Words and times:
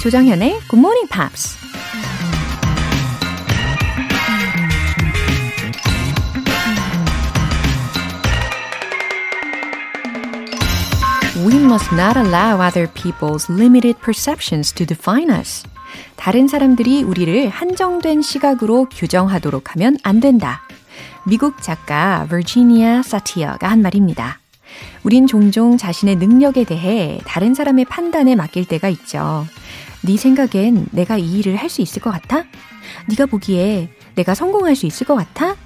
조정현의 0.00 0.60
Good 0.70 0.76
Morning 0.76 1.08
Pops. 1.10 1.58
We 11.44 11.56
must 11.56 11.92
not 11.94 12.16
allow 12.16 12.60
other 12.60 12.86
people's 12.94 13.50
limited 13.52 13.98
perceptions 14.00 14.72
to 14.74 14.86
define 14.86 15.30
us. 15.30 15.64
다른 16.14 16.46
사람들이 16.46 17.02
우리를 17.02 17.48
한정된 17.48 18.22
시각으로 18.22 18.86
규정하도록 18.90 19.74
하면 19.74 19.96
안 20.04 20.20
된다. 20.20 20.62
미국 21.24 21.60
작가 21.60 22.24
버지니아 22.30 23.02
사티어가 23.02 23.68
한 23.68 23.82
말입니다. 23.82 24.38
우린 25.02 25.26
종종 25.26 25.76
자신의 25.76 26.16
능력에 26.16 26.64
대해 26.64 27.18
다른 27.24 27.54
사람의 27.54 27.86
판단에 27.86 28.36
맡길 28.36 28.66
때가 28.66 28.88
있죠. 28.90 29.46
네 30.02 30.16
생각엔 30.16 30.86
내가 30.92 31.18
이 31.18 31.38
일을 31.38 31.56
할 31.56 31.68
수 31.68 31.82
있을 31.82 32.00
것 32.00 32.10
같아? 32.10 32.44
네가 33.08 33.26
보기에 33.26 33.90
내가 34.14 34.34
성공할 34.34 34.74
수 34.76 34.86
있을 34.86 35.06
것 35.06 35.14
같아? 35.14 35.56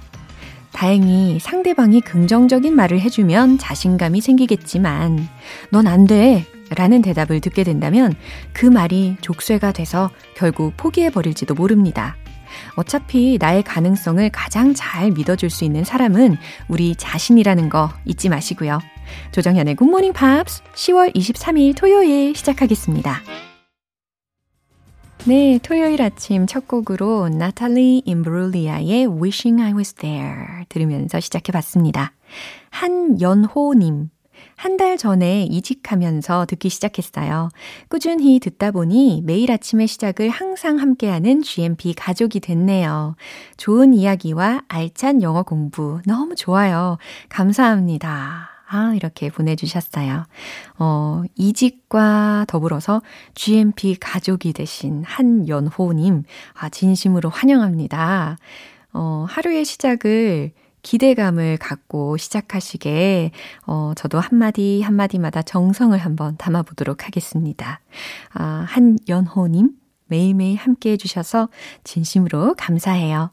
다행히 0.73 1.39
상대방이 1.39 2.01
긍정적인 2.01 2.75
말을 2.75 2.99
해주면 3.01 3.59
자신감이 3.59 4.21
생기겠지만, 4.21 5.27
넌 5.69 5.87
안 5.87 6.05
돼. 6.05 6.45
라는 6.75 7.03
대답을 7.03 7.39
듣게 7.39 7.63
된다면 7.63 8.15
그 8.51 8.65
말이 8.65 9.15
족쇄가 9.21 9.73
돼서 9.73 10.09
결국 10.35 10.75
포기해버릴지도 10.75 11.53
모릅니다. 11.53 12.15
어차피 12.75 13.37
나의 13.39 13.61
가능성을 13.63 14.27
가장 14.31 14.73
잘 14.73 15.11
믿어줄 15.11 15.51
수 15.51 15.65
있는 15.65 15.83
사람은 15.83 16.37
우리 16.67 16.95
자신이라는 16.95 17.69
거 17.69 17.91
잊지 18.05 18.29
마시고요. 18.29 18.79
조정현의 19.31 19.75
굿모닝 19.75 20.13
팝스 20.13 20.63
10월 20.73 21.15
23일 21.15 21.75
토요일 21.75 22.35
시작하겠습니다. 22.35 23.21
네, 25.25 25.57
토요일 25.63 26.01
아침 26.01 26.45
첫 26.47 26.67
곡으로 26.67 27.29
나탈리 27.29 28.01
임브룰리아의 28.05 29.07
Wishing 29.07 29.61
I 29.61 29.71
Was 29.73 29.93
There 29.93 30.65
들으면서 30.67 31.21
시작해봤습니다. 31.21 32.11
한연호님, 32.71 34.09
한 34.57 34.77
달 34.77 34.97
전에 34.97 35.43
이직하면서 35.43 36.45
듣기 36.47 36.67
시작했어요. 36.69 37.49
꾸준히 37.89 38.39
듣다 38.39 38.71
보니 38.71 39.21
매일 39.25 39.51
아침의 39.51 39.87
시작을 39.87 40.29
항상 40.29 40.79
함께하는 40.79 41.41
GMP 41.41 41.93
가족이 41.93 42.41
됐네요. 42.41 43.15
좋은 43.55 43.93
이야기와 43.93 44.63
알찬 44.67 45.21
영어 45.21 45.43
공부 45.43 46.01
너무 46.05 46.35
좋아요. 46.35 46.97
감사합니다. 47.29 48.52
아, 48.73 48.95
이렇게 48.95 49.29
보내주셨어요. 49.29 50.25
어, 50.79 51.23
이직과 51.35 52.45
더불어서 52.47 53.03
GMP 53.35 53.95
가족이 53.99 54.51
되신 54.51 55.03
한연호님, 55.03 56.23
아, 56.55 56.69
진심으로 56.69 57.29
환영합니다. 57.29 58.37
어, 58.93 59.25
하루의 59.29 59.63
시작을 59.65 60.53
기대감을 60.81 61.57
갖고 61.57 62.17
시작하시게, 62.17 63.29
어, 63.67 63.93
저도 63.95 64.19
한마디 64.19 64.81
한마디마다 64.81 65.43
정성을 65.43 65.95
한번 65.95 66.35
담아보도록 66.37 67.05
하겠습니다. 67.05 67.79
아, 68.33 68.65
한연호님, 68.67 69.69
매일매일 70.07 70.57
함께 70.57 70.93
해주셔서 70.93 71.47
진심으로 71.83 72.55
감사해요. 72.57 73.29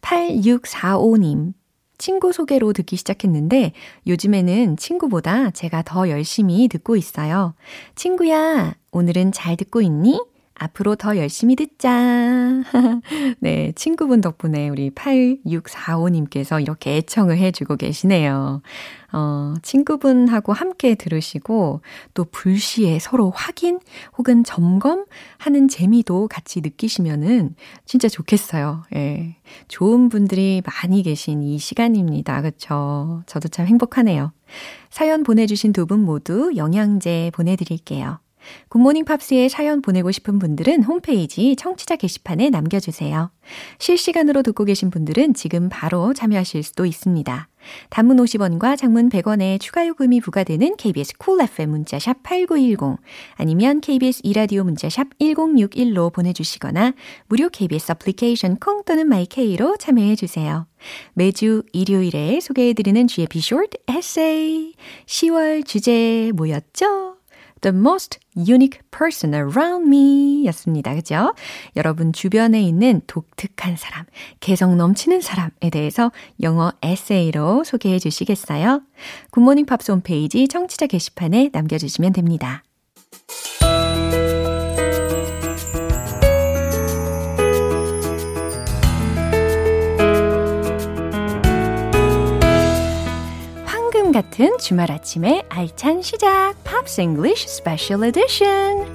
8645님, 0.00 1.54
친구 1.98 2.32
소개로 2.32 2.72
듣기 2.72 2.96
시작했는데 2.96 3.72
요즘에는 4.06 4.76
친구보다 4.76 5.50
제가 5.50 5.82
더 5.82 6.08
열심히 6.08 6.68
듣고 6.68 6.96
있어요. 6.96 7.54
친구야, 7.94 8.74
오늘은 8.92 9.32
잘 9.32 9.56
듣고 9.56 9.80
있니? 9.80 10.20
앞으로 10.58 10.96
더 10.96 11.16
열심히 11.16 11.54
듣자. 11.54 11.90
네, 13.40 13.72
친구분 13.76 14.20
덕분에 14.22 14.68
우리 14.70 14.90
8645님께서 14.90 16.60
이렇게 16.62 16.96
애청을 16.96 17.36
해주고 17.36 17.76
계시네요. 17.76 18.62
어, 19.18 19.54
친구분하고 19.62 20.52
함께 20.52 20.94
들으시고 20.94 21.80
또 22.12 22.24
불시에 22.24 22.98
서로 22.98 23.30
확인 23.34 23.80
혹은 24.18 24.44
점검하는 24.44 25.68
재미도 25.70 26.28
같이 26.28 26.60
느끼시면은 26.60 27.54
진짜 27.86 28.08
좋겠어요. 28.08 28.82
예. 28.94 29.36
좋은 29.68 30.10
분들이 30.10 30.60
많이 30.66 31.02
계신 31.02 31.42
이 31.42 31.58
시간입니다. 31.58 32.42
그쵸? 32.42 33.22
저도 33.24 33.48
참 33.48 33.64
행복하네요. 33.66 34.32
사연 34.90 35.22
보내주신 35.22 35.72
두 35.72 35.86
분 35.86 36.00
모두 36.04 36.52
영양제 36.56 37.30
보내드릴게요. 37.32 38.18
굿모닝 38.68 39.04
팝스에 39.04 39.48
사연 39.48 39.82
보내고 39.82 40.10
싶은 40.12 40.38
분들은 40.38 40.82
홈페이지 40.82 41.56
청취자 41.56 41.96
게시판에 41.96 42.50
남겨주세요. 42.50 43.30
실시간으로 43.78 44.42
듣고 44.42 44.64
계신 44.64 44.90
분들은 44.90 45.34
지금 45.34 45.68
바로 45.68 46.12
참여하실 46.12 46.62
수도 46.62 46.86
있습니다. 46.86 47.48
단문 47.90 48.16
50원과 48.18 48.76
장문 48.76 49.08
100원의 49.08 49.60
추가 49.60 49.86
요금이 49.86 50.20
부과되는 50.20 50.76
KBS 50.76 51.18
Cool 51.18 51.48
FM 51.48 51.70
문자샵 51.70 52.22
8910 52.22 52.98
아니면 53.34 53.80
KBS 53.80 54.20
2라디오 54.24 54.64
문자샵 54.64 55.18
1061로 55.18 56.12
보내주시거나 56.12 56.94
무료 57.28 57.48
KBS 57.48 57.92
애플리케이션 57.92 58.56
콩 58.56 58.84
또는 58.84 59.08
마이케이로 59.08 59.76
참여해 59.76 60.16
주세요. 60.16 60.66
매주 61.14 61.62
일요일에 61.72 62.40
소개해드리는 62.40 63.06
GMP 63.06 63.38
Short 63.38 63.78
Essay 63.88 64.74
10월 65.06 65.66
주제 65.66 66.32
뭐였죠? 66.34 67.16
The 67.62 67.74
most 67.74 68.20
unique 68.36 68.80
person 68.90 69.34
around 69.34 69.86
me 69.86 70.46
였습니다. 70.46 70.94
그죠? 70.94 71.34
여러분 71.74 72.12
주변에 72.12 72.60
있는 72.60 73.00
독특한 73.06 73.76
사람, 73.76 74.04
개성 74.40 74.76
넘치는 74.76 75.20
사람에 75.20 75.70
대해서 75.72 76.12
영어 76.42 76.72
에세이로 76.82 77.64
소개해 77.64 77.98
주시겠어요? 77.98 78.82
굿모닝 79.30 79.66
팝스 79.66 79.90
홈페이지 79.90 80.46
청취자 80.48 80.86
게시판에 80.86 81.50
남겨주시면 81.52 82.12
됩니다. 82.12 82.62
같은 94.16 94.56
주말 94.56 94.90
아침의 94.90 95.44
알찬 95.50 96.00
시작 96.00 96.54
Pops 96.64 97.02
English 97.02 97.48
Special 97.48 98.02
Edition 98.02 98.86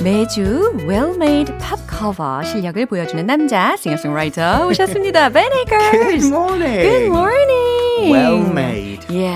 매주 0.00 0.76
well-made 0.86 1.58
팝 1.58 1.76
커버 1.88 2.44
실력을 2.44 2.86
보여주는 2.86 3.26
남자 3.26 3.76
싱어송라이터 3.76 4.68
오셨습니다. 4.68 5.30
Ben 5.30 5.50
Akers. 5.52 5.90
Good 5.90 6.26
morning. 6.28 6.88
Good 6.88 7.06
morning. 7.06 8.12
Well-made. 8.12 9.06
Yeah. 9.10 9.34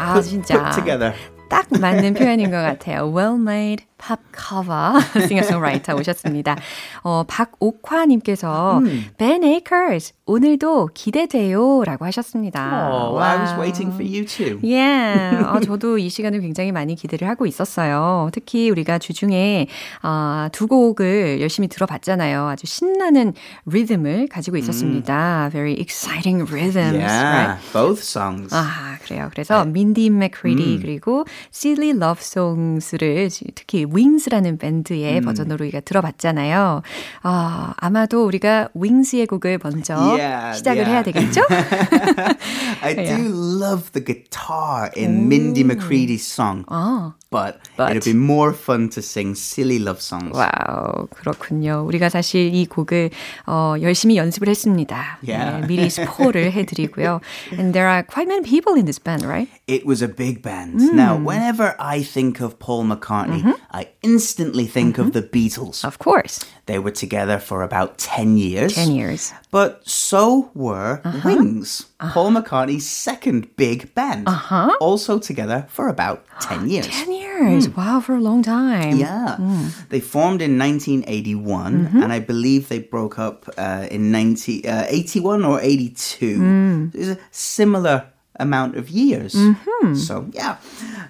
아 0.00 0.20
진짜. 0.20 0.64
Put 0.64 0.74
together. 0.74 1.14
딱 1.48 1.66
맞는 1.80 2.14
표현인 2.14 2.50
것 2.50 2.56
같아요. 2.56 3.12
Well-made 3.14 3.84
팝 4.00 4.18
커버 4.32 4.94
싱어송라이터 5.28 5.94
오셨습니다. 5.94 6.56
어, 7.02 7.24
박옥화님께서 7.28 8.78
음. 8.78 9.04
Ben 9.18 9.44
Akers 9.44 10.14
오늘도 10.24 10.90
기대돼요라고 10.94 12.06
하셨습니다. 12.06 12.88
Oh, 12.88 13.16
wow. 13.16 13.20
I 13.20 13.38
was 13.40 13.54
waiting 13.58 13.92
for 13.92 14.02
you 14.02 14.24
too. 14.24 14.58
Yeah, 14.62 15.44
어, 15.44 15.60
저도 15.60 15.98
이 15.98 16.08
시간을 16.08 16.40
굉장히 16.40 16.72
많이 16.72 16.94
기대를 16.94 17.28
하고 17.28 17.46
있었어요. 17.46 18.30
특히 18.32 18.70
우리가 18.70 18.98
주중에 18.98 19.66
어, 20.02 20.48
두 20.52 20.66
곡을 20.66 21.40
열심히 21.40 21.68
들어봤잖아요. 21.68 22.48
아주 22.48 22.66
신나는 22.66 23.34
리듬을 23.66 24.28
가지고 24.28 24.56
있었습니다. 24.56 25.48
Mm. 25.48 25.50
Very 25.50 25.74
exciting 25.78 26.42
rhythms. 26.50 26.96
Yeah, 26.96 27.56
right? 27.56 27.72
both 27.72 28.00
songs. 28.02 28.54
아 28.54 28.96
그래요. 29.02 29.28
그래서 29.30 29.64
민디 29.64 30.10
맥크리디 30.10 30.76
음. 30.76 30.80
그리고 30.80 31.24
Silly 31.52 31.90
Love 31.90 32.20
Songs를 32.20 33.28
특히 33.54 33.84
윙스라는 33.92 34.58
밴드의 34.58 35.18
음. 35.18 35.24
버전으로 35.24 35.64
우리가 35.64 35.80
들어봤잖아요. 35.80 36.82
아, 37.22 37.74
아마도 37.76 38.24
우리가 38.24 38.68
윙스의 38.74 39.26
곡을 39.26 39.58
먼저 39.62 39.94
yeah, 39.96 40.56
시작을 40.56 40.86
yeah. 40.86 40.90
해야 40.90 41.02
되겠죠? 41.02 41.42
I 42.82 42.94
do 43.06 43.32
love 43.32 43.92
the 43.92 44.04
guitar 44.04 44.90
in 44.96 45.10
오. 45.10 45.26
Mindy 45.26 45.62
McCready's 45.64 46.26
song. 46.26 46.64
아. 46.68 47.14
But, 47.29 47.59
but 47.75 47.95
it'll 47.95 48.13
be 48.13 48.17
more 48.17 48.53
fun 48.53 48.89
to 48.89 49.01
sing 49.01 49.35
silly 49.35 49.77
love 49.77 49.99
songs. 49.99 50.31
와우, 50.31 51.07
그렇군요. 51.09 51.83
우리가 51.85 52.09
사실 52.09 52.53
이 52.53 52.65
곡을 52.65 53.09
어, 53.45 53.75
열심히 53.81 54.15
연습을 54.15 54.47
했습니다. 54.47 55.19
Yeah. 55.21 55.61
네, 55.61 55.67
미리 55.67 55.89
스포를 55.89 56.51
해드리고요. 56.53 57.19
And 57.57 57.73
there 57.73 57.87
are 57.87 58.03
quite 58.03 58.27
many 58.27 58.41
people 58.41 58.75
in 58.75 58.85
this 58.85 58.99
band, 58.99 59.25
right? 59.25 59.49
It 59.67 59.85
was 59.85 60.01
a 60.01 60.07
big 60.07 60.41
band. 60.41 60.79
Mm. 60.79 60.93
Now, 60.93 61.17
whenever 61.17 61.75
I 61.77 62.03
think 62.03 62.39
of 62.39 62.57
Paul 62.59 62.85
McCartney, 62.85 63.41
mm-hmm. 63.41 63.59
I 63.71 63.89
instantly 64.01 64.65
think 64.65 64.95
mm-hmm. 64.95 65.07
of 65.07 65.13
the 65.13 65.21
Beatles. 65.21 65.83
Of 65.83 65.99
course. 65.99 66.39
They 66.67 66.79
were 66.79 66.91
together 66.91 67.37
for 67.39 67.63
about 67.63 67.97
10 67.97 68.37
years. 68.37 68.75
10 68.75 68.91
years. 68.95 69.33
But 69.50 69.86
so 69.88 70.50
were 70.54 71.00
uh-huh. 71.04 71.20
Wings, 71.24 71.86
uh-huh. 71.98 72.12
Paul 72.12 72.30
McCartney's 72.32 72.88
second 72.88 73.56
big 73.56 73.92
band. 73.94 74.28
Uh-huh. 74.28 74.76
Also 74.80 75.18
together 75.18 75.66
for 75.68 75.88
about 75.88 76.24
10 76.40 76.68
years. 76.68 76.86
10 76.86 77.12
years. 77.12 77.66
Mm. 77.66 77.76
Wow, 77.76 78.00
for 78.00 78.14
a 78.14 78.20
long 78.20 78.42
time. 78.42 78.96
Yeah. 78.96 79.36
Mm. 79.38 79.88
They 79.88 80.00
formed 80.00 80.40
in 80.40 80.58
1981, 80.58 81.86
mm-hmm. 81.86 82.02
and 82.02 82.12
I 82.12 82.20
believe 82.20 82.68
they 82.68 82.78
broke 82.78 83.18
up 83.18 83.48
uh, 83.58 83.88
in 83.90 84.12
90, 84.12 84.68
uh, 84.68 84.86
81 84.88 85.44
or 85.44 85.60
82. 85.60 86.38
Mm. 86.38 86.94
It's 86.94 87.08
a 87.08 87.18
similar 87.32 88.06
amount 88.36 88.76
of 88.76 88.88
years. 88.88 89.34
Mm-hmm. 89.34 89.94
So, 89.94 90.30
yeah, 90.32 90.58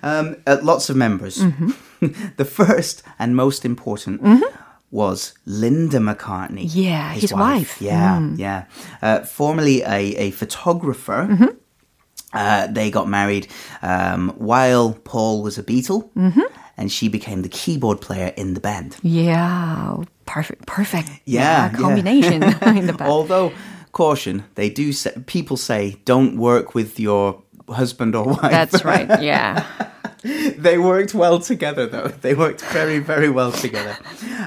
um, 0.02 0.36
uh, 0.46 0.58
lots 0.62 0.88
of 0.88 0.96
members. 0.96 1.38
Mm-hmm. 1.38 1.70
the 2.36 2.44
first 2.44 3.02
and 3.18 3.36
most 3.36 3.64
important 3.64 4.22
mm-hmm. 4.22 4.69
Was 4.90 5.34
Linda 5.46 5.98
McCartney. 5.98 6.68
Yeah, 6.68 7.12
his, 7.12 7.22
his 7.22 7.32
wife. 7.32 7.42
wife. 7.42 7.82
Yeah, 7.82 8.18
mm. 8.18 8.38
yeah. 8.38 8.64
Uh, 9.00 9.20
formerly 9.20 9.82
a, 9.82 10.16
a 10.16 10.30
photographer. 10.32 11.28
Mm-hmm. 11.30 11.56
Uh, 12.32 12.66
they 12.68 12.90
got 12.90 13.08
married 13.08 13.48
um, 13.82 14.30
while 14.36 14.92
Paul 14.92 15.42
was 15.42 15.58
a 15.58 15.62
Beatle. 15.62 16.10
Mm-hmm. 16.14 16.40
And 16.76 16.90
she 16.90 17.08
became 17.08 17.42
the 17.42 17.48
keyboard 17.48 18.00
player 18.00 18.32
in 18.36 18.54
the 18.54 18.60
band. 18.60 18.96
Yeah, 19.02 19.96
perfect, 20.24 20.66
perfect. 20.66 21.10
Yeah, 21.26 21.70
yeah 21.70 21.76
combination 21.76 22.40
yeah. 22.40 22.68
in 22.74 22.86
the 22.86 22.92
band. 22.98 23.10
Although 23.10 23.52
caution, 23.92 24.44
they 24.54 24.70
do 24.70 24.92
say, 24.94 25.12
people 25.26 25.58
say 25.58 25.98
don't 26.06 26.38
work 26.38 26.74
with 26.74 26.98
your 26.98 27.42
husband 27.68 28.14
or 28.14 28.24
wife. 28.28 28.40
That's 28.40 28.84
right. 28.84 29.20
Yeah. 29.22 29.66
they 30.56 30.76
worked 30.76 31.14
well 31.14 31.38
together, 31.38 31.86
though. 31.86 32.08
They 32.08 32.34
worked 32.34 32.60
very, 32.60 32.98
very 32.98 33.30
well 33.30 33.52
together. 33.52 33.96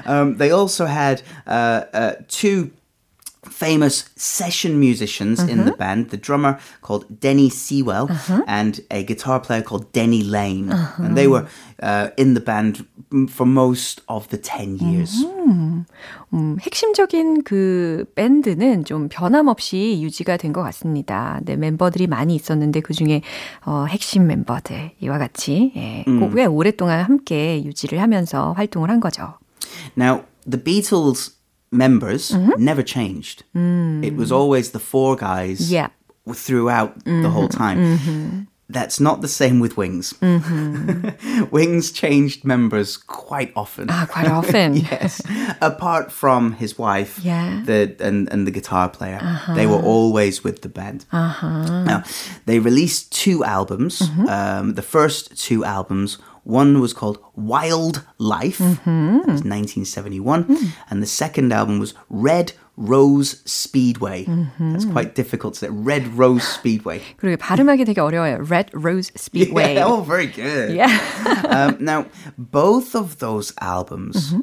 Um, 0.04 0.36
they 0.36 0.50
also 0.50 0.86
had 0.86 1.22
uh, 1.46 1.84
uh, 1.92 2.14
two 2.28 2.72
famous 3.45 4.09
session 4.15 4.79
musicians 4.79 5.39
mm-hmm. 5.39 5.49
in 5.49 5.57
the 5.65 5.71
mm-hmm. 5.71 5.79
band 5.79 6.09
the 6.09 6.17
drummer 6.17 6.59
called 6.81 7.05
Denny 7.19 7.49
Sewell 7.49 8.11
uh-huh. 8.11 8.43
and 8.47 8.81
a 8.91 9.03
guitar 9.03 9.39
player 9.39 9.61
called 9.61 9.91
Denny 9.93 10.23
Laine. 10.23 10.71
Uh-huh. 10.71 11.03
And 11.03 11.17
they 11.17 11.27
were 11.27 11.47
uh, 11.81 12.09
in 12.17 12.33
the 12.33 12.41
band 12.41 12.85
for 13.29 13.45
most 13.45 14.01
of 14.07 14.27
the 14.29 14.37
10 14.37 14.77
years. 14.79 15.23
음, 15.23 15.85
음, 16.33 16.57
핵심적인 16.59 17.43
그 17.43 18.05
밴드는 18.15 18.83
좀 18.85 19.07
변함없이 19.09 19.99
유지가 20.01 20.37
된 20.37 20.53
것 20.53 20.61
같습니다. 20.63 21.39
네, 21.43 21.55
멤버들이 21.55 22.07
많이 22.07 22.35
있었는데 22.35 22.81
그 22.81 22.93
중에 22.93 23.21
어, 23.65 23.85
핵심 23.87 24.27
멤버들 24.27 24.91
이와 24.99 25.17
같이 25.17 25.71
예, 25.75 26.03
음. 26.07 26.33
꽤 26.35 26.45
오랫동안 26.45 27.03
함께 27.03 27.63
유지를 27.63 28.01
하면서 28.01 28.51
활동을 28.53 28.89
한 28.89 28.99
거죠. 28.99 29.35
Now, 29.97 30.23
the 30.49 30.61
Beatles 30.61 31.32
members 31.74 32.30
mm-hmm. 32.30 32.62
never 32.62 32.82
changed. 32.82 33.44
Mm. 33.54 34.04
It 34.04 34.16
was 34.16 34.32
always 34.32 34.70
the 34.70 34.78
four 34.78 35.16
guys 35.16 35.70
yeah. 35.70 35.88
throughout 36.32 36.98
mm-hmm. 37.00 37.22
the 37.22 37.30
whole 37.30 37.48
time. 37.48 37.78
Mm-hmm. 37.78 38.42
That's 38.70 38.98
not 38.98 39.20
the 39.20 39.28
same 39.28 39.60
with 39.60 39.76
Wings. 39.76 40.14
Mm-hmm. 40.14 41.44
Wings 41.50 41.92
changed 41.92 42.46
members 42.46 42.96
quite 42.96 43.52
often. 43.54 43.88
Ah, 43.90 44.06
quite 44.10 44.26
often. 44.40 44.76
yes. 44.76 45.20
Apart 45.60 46.10
from 46.10 46.52
his 46.52 46.78
wife 46.78 47.20
yeah. 47.22 47.62
the, 47.66 47.94
and, 48.00 48.28
and 48.32 48.46
the 48.46 48.50
guitar 48.50 48.88
player, 48.88 49.18
uh-huh. 49.20 49.54
they 49.54 49.66
were 49.66 49.82
always 49.82 50.42
with 50.42 50.62
the 50.62 50.70
band. 50.70 51.04
Uh-huh. 51.12 51.84
Now, 51.84 52.04
they 52.46 52.58
released 52.58 53.12
two 53.12 53.44
albums. 53.44 53.98
Mm-hmm. 53.98 54.28
Um, 54.28 54.74
the 54.74 54.82
first 54.82 55.38
two 55.38 55.62
albums 55.64 56.16
one 56.43 56.81
was 56.81 56.93
called 56.93 57.19
Wild 57.35 58.03
Life, 58.17 58.57
mm-hmm. 58.57 59.17
that 59.19 59.27
was 59.27 59.43
1971, 59.43 60.43
mm. 60.45 60.71
and 60.89 61.03
the 61.03 61.07
second 61.07 61.51
album 61.53 61.79
was 61.79 61.93
Red 62.09 62.53
Rose 62.75 63.41
Speedway. 63.45 64.25
Mm-hmm. 64.25 64.71
That's 64.71 64.85
quite 64.85 65.13
difficult 65.13 65.53
to 65.55 65.59
say. 65.59 65.69
Red 65.69 66.07
Rose 66.17 66.43
Speedway. 66.43 67.01
그리고 67.17 67.37
발음하기 67.37 67.85
되게 67.85 67.99
어려워요. 67.99 68.49
Red 68.49 68.71
Rose 68.73 69.11
Speedway. 69.15 69.75
Yeah, 69.75 69.85
oh, 69.85 70.01
very 70.01 70.27
good. 70.27 70.75
Yeah. 70.75 70.87
um, 71.49 71.77
now, 71.83 72.05
both 72.37 72.95
of 72.95 73.19
those 73.19 73.53
albums 73.59 74.31
mm-hmm. 74.31 74.41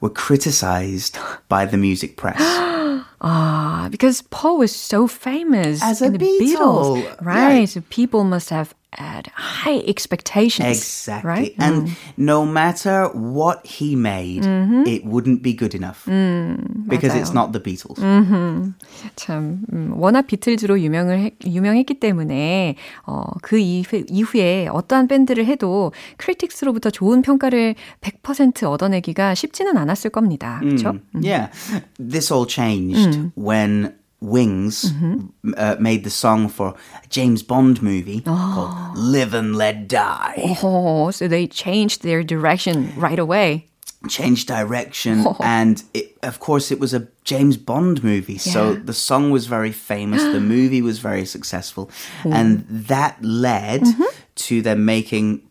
were 0.00 0.10
criticized 0.10 1.18
by 1.48 1.64
the 1.64 1.78
music 1.78 2.16
press. 2.16 2.40
Ah, 3.20 3.88
because 3.90 4.22
Paul 4.30 4.58
was 4.58 4.74
so 4.74 5.08
famous 5.08 5.82
as 5.82 6.02
a 6.02 6.10
the 6.10 6.18
Beatle, 6.18 7.02
Beatles, 7.02 7.24
right? 7.24 7.60
Yeah. 7.60 7.64
So 7.66 7.82
people 7.90 8.22
must 8.22 8.50
have 8.50 8.74
had 8.99 9.27
high 9.33 9.79
expectations. 9.87 10.77
Exactly. 10.77 11.29
Right? 11.29 11.55
And 11.59 11.87
mm. 11.87 11.95
no 12.17 12.45
matter 12.45 13.07
what 13.13 13.65
he 13.65 13.95
made, 13.95 14.43
mm-hmm. 14.43 14.87
it 14.87 15.05
wouldn't 15.05 15.41
be 15.41 15.53
good 15.53 15.75
enough. 15.75 16.05
Mm, 16.05 16.87
because 16.87 17.13
맞아요. 17.13 17.21
it's 17.21 17.33
not 17.33 17.53
the 17.53 17.59
Beatles. 17.59 17.99
Mm-hmm. 17.99 18.73
참, 19.15 19.61
음, 19.71 19.93
워낙 19.97 20.27
비틀즈로 20.27 20.79
유명을 20.79 21.19
해, 21.19 21.31
유명했기 21.45 21.99
때문에 21.99 22.75
어, 23.05 23.23
그 23.41 23.57
이후, 23.57 24.03
이후에 24.07 24.67
어떠한 24.67 25.07
밴드를 25.07 25.45
해도 25.45 25.91
크리틱스로부터 26.17 26.89
좋은 26.89 27.21
평가를 27.21 27.75
100% 28.01 28.63
얻어내기가 28.63 29.35
쉽지는 29.35 29.77
않았을 29.77 30.09
겁니다. 30.09 30.59
그렇죠? 30.61 30.99
Yeah. 31.13 31.51
This 31.97 32.31
all 32.31 32.47
changed 32.47 33.31
when 33.37 33.93
Wings 34.23 34.91
mm-hmm. 34.91 35.51
uh, 35.57 35.75
made 35.79 36.03
the 36.03 36.09
song 36.09 36.47
for 36.47 36.75
a 37.03 37.07
James 37.09 37.43
Bond 37.43 37.81
movie 37.81 38.23
oh. 38.25 38.51
called 38.55 38.97
Live 38.97 39.33
and 39.33 39.55
Let 39.55 39.87
Die. 39.87 40.57
Oh, 40.63 41.11
so 41.11 41.27
they 41.27 41.45
changed 41.45 42.03
their 42.03 42.23
direction 42.23 42.93
right 42.97 43.19
away. 43.19 43.67
Changed 44.07 44.47
direction, 44.47 45.23
oh. 45.25 45.37
and 45.39 45.81
it, 45.93 46.17
of 46.23 46.39
course, 46.39 46.71
it 46.71 46.79
was 46.79 46.93
a 46.93 47.07
James 47.23 47.55
Bond 47.55 48.03
movie. 48.03 48.33
Yeah. 48.33 48.39
So 48.39 48.73
the 48.75 48.93
song 48.93 49.31
was 49.31 49.47
very 49.47 49.71
famous, 49.71 50.21
the 50.21 50.39
movie 50.55 50.81
was 50.81 50.99
very 50.99 51.25
successful, 51.25 51.89
and 52.25 52.65
that 52.67 53.23
led 53.23 53.81
mm-hmm. 53.81 54.03
to 54.35 54.61
them 54.61 54.83
making 54.83 55.47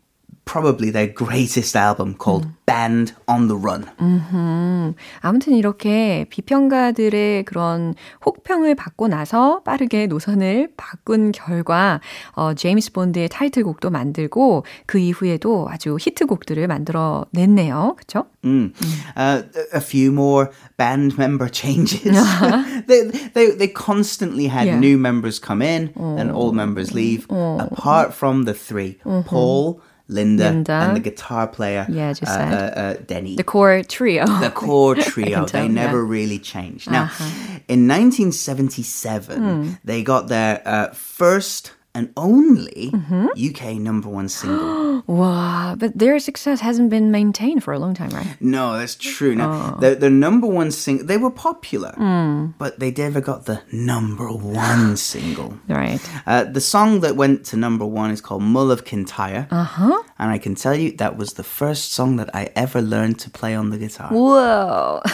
probably 0.47 0.89
their 0.89 1.13
greatest 1.13 1.75
album 1.75 2.15
called 2.17 2.45
음. 2.45 2.55
Band 2.65 3.13
on 3.27 3.47
the 3.47 3.57
Run. 3.57 3.85
음흠. 4.01 4.93
아무튼 5.21 5.53
이렇게 5.53 6.25
비평가들의 6.29 7.45
그런 7.45 7.93
혹평을 8.25 8.75
받고 8.75 9.07
나서 9.07 9.61
빠르게 9.63 10.07
노선을 10.07 10.71
바꾼 10.75 11.31
결과 11.31 12.01
어, 12.31 12.53
제임스 12.53 12.93
본드의 12.93 13.29
타이틀곡도 13.29 13.89
만들고 13.89 14.65
그 14.85 14.97
이후에도 14.99 15.67
아주 15.69 15.97
히트곡들을 15.99 16.65
만들어 16.67 17.25
냈네요. 17.31 17.95
그렇죠? 17.97 18.25
음. 18.45 18.73
Uh, 19.15 19.43
a 19.73 19.81
few 19.81 20.11
more 20.11 20.49
band 20.77 21.15
member 21.17 21.49
changes. 21.49 22.17
Uh-huh. 22.17 22.81
they, 22.87 23.07
they, 23.33 23.51
they 23.51 23.67
constantly 23.67 24.47
had 24.47 24.67
yeah. 24.67 24.79
new 24.79 24.97
members 24.97 25.39
come 25.39 25.61
in 25.61 25.93
어. 25.95 26.19
and 26.19 26.31
old 26.31 26.55
members 26.55 26.93
leave. 26.93 27.27
어. 27.29 27.59
Apart 27.71 28.13
from 28.13 28.43
the 28.43 28.53
three, 28.53 28.99
uh-huh. 29.05 29.23
Paul 29.23 29.81
Linda, 30.12 30.50
Linda, 30.50 30.72
and 30.72 30.96
the 30.96 31.00
guitar 31.00 31.46
player, 31.46 31.86
yeah, 31.88 32.12
just 32.12 32.30
uh, 32.30 32.34
uh, 32.34 32.80
uh, 32.80 32.94
Denny. 33.06 33.36
The 33.36 33.44
core 33.44 33.82
trio. 33.82 34.26
The 34.26 34.50
core 34.54 34.94
trio. 34.94 35.46
they 35.46 35.68
never 35.68 36.04
really 36.04 36.38
changed. 36.38 36.90
Now, 36.90 37.04
uh-huh. 37.04 37.24
in 37.68 37.88
1977, 37.88 39.40
mm. 39.40 39.78
they 39.84 40.02
got 40.02 40.28
their 40.28 40.62
uh, 40.64 40.92
first 40.92 41.72
and 41.94 42.12
only 42.16 42.90
mm-hmm. 42.90 43.26
UK 43.36 43.76
number 43.76 44.08
one 44.08 44.28
single. 44.28 45.02
wow, 45.06 45.74
but 45.78 45.98
their 45.98 46.18
success 46.18 46.60
hasn't 46.60 46.88
been 46.90 47.10
maintained 47.10 47.62
for 47.62 47.72
a 47.72 47.78
long 47.78 47.94
time, 47.94 48.10
right? 48.10 48.36
No, 48.40 48.78
that's 48.78 48.94
true. 48.94 49.34
Now, 49.34 49.74
oh. 49.76 49.80
their, 49.80 49.94
their 49.94 50.10
number 50.10 50.46
one 50.46 50.70
single, 50.70 51.06
they 51.06 51.18
were 51.18 51.30
popular, 51.30 51.92
mm. 51.92 52.54
but 52.58 52.78
they 52.78 52.90
never 52.90 53.20
got 53.20 53.44
the 53.44 53.62
number 53.72 54.28
one 54.28 54.96
single. 55.12 55.58
Right. 55.68 56.00
Uh, 56.26 56.44
the 56.44 56.60
song 56.60 57.00
that 57.00 57.16
went 57.16 57.44
to 57.46 57.56
number 57.56 57.84
one 57.84 58.10
is 58.10 58.20
called 58.20 58.42
Mull 58.42 58.70
of 58.70 58.84
Kintyre. 58.84 59.48
Uh-huh. 59.50 60.02
And 60.18 60.30
I 60.30 60.38
can 60.38 60.54
tell 60.54 60.74
you 60.74 60.92
that 60.96 61.16
was 61.16 61.34
the 61.34 61.44
first 61.44 61.92
song 61.92 62.16
that 62.16 62.34
I 62.34 62.50
ever 62.56 62.80
learned 62.80 63.18
to 63.20 63.30
play 63.30 63.54
on 63.54 63.70
the 63.70 63.78
guitar. 63.78 64.08
Whoa. 64.10 65.02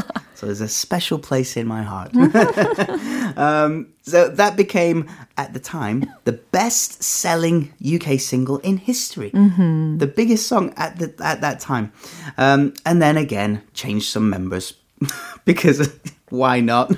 so 0.34 0.46
there's 0.46 0.60
a 0.60 0.68
special 0.68 1.18
place 1.18 1.56
in 1.56 1.66
my 1.66 1.82
heart. 1.82 2.14
um, 3.36 3.92
so 4.02 4.28
that 4.28 4.56
became, 4.56 5.08
at 5.36 5.52
the 5.52 5.60
time, 5.60 6.10
the 6.24 6.32
best 6.32 7.02
selling 7.02 7.72
UK 7.84 8.18
single 8.20 8.58
in 8.58 8.76
history. 8.76 9.30
Mm-hmm. 9.30 9.98
The 9.98 10.06
biggest 10.06 10.46
song 10.46 10.72
at, 10.76 10.98
the, 10.98 11.14
at 11.22 11.40
that 11.40 11.60
time. 11.60 11.92
Um, 12.38 12.74
and 12.84 13.00
then 13.00 13.16
again, 13.16 13.62
changed 13.72 14.06
some 14.06 14.30
members 14.30 14.74
because 15.44 15.98
why 16.28 16.60
not? 16.60 16.92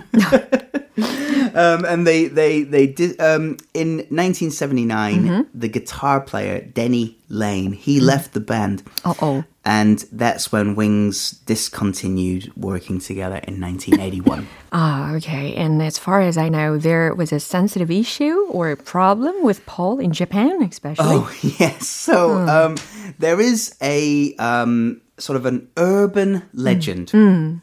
um, 1.55 1.85
and 1.85 2.07
they 2.07 2.27
they 2.27 2.63
they 2.63 2.87
did 2.87 3.21
um, 3.21 3.57
in 3.75 3.99
1979. 4.09 5.25
Mm-hmm. 5.25 5.59
The 5.59 5.69
guitar 5.69 6.21
player 6.21 6.61
Denny 6.61 7.19
Lane 7.29 7.73
he 7.73 7.97
mm-hmm. 7.97 8.07
left 8.07 8.33
the 8.33 8.41
band. 8.41 8.83
oh. 9.05 9.45
And 9.69 9.99
that's 10.13 10.53
when 10.53 10.77
Wings 10.77 11.33
discontinued 11.45 12.53
working 12.57 13.01
together 13.01 13.39
in 13.49 13.61
1981. 13.61 14.47
ah, 14.73 15.13
okay. 15.15 15.57
And 15.57 15.83
as 15.83 15.99
far 15.99 16.21
as 16.21 16.39
I 16.39 16.49
know, 16.49 16.79
there 16.79 17.13
was 17.13 17.33
a 17.33 17.41
sensitive 17.41 17.91
issue 17.91 18.47
or 18.49 18.71
a 18.71 18.77
problem 18.77 19.43
with 19.43 19.67
Paul 19.67 19.99
in 19.99 20.13
Japan, 20.13 20.63
especially. 20.63 21.17
Oh, 21.19 21.35
yes. 21.59 21.89
So 21.89 22.39
hmm. 22.39 22.49
um, 22.49 22.77
there 23.19 23.41
is 23.41 23.75
a 23.83 24.37
um, 24.37 25.01
sort 25.19 25.37
of 25.37 25.47
an 25.47 25.69
urban 25.77 26.43
legend, 26.53 27.09
mm. 27.09 27.61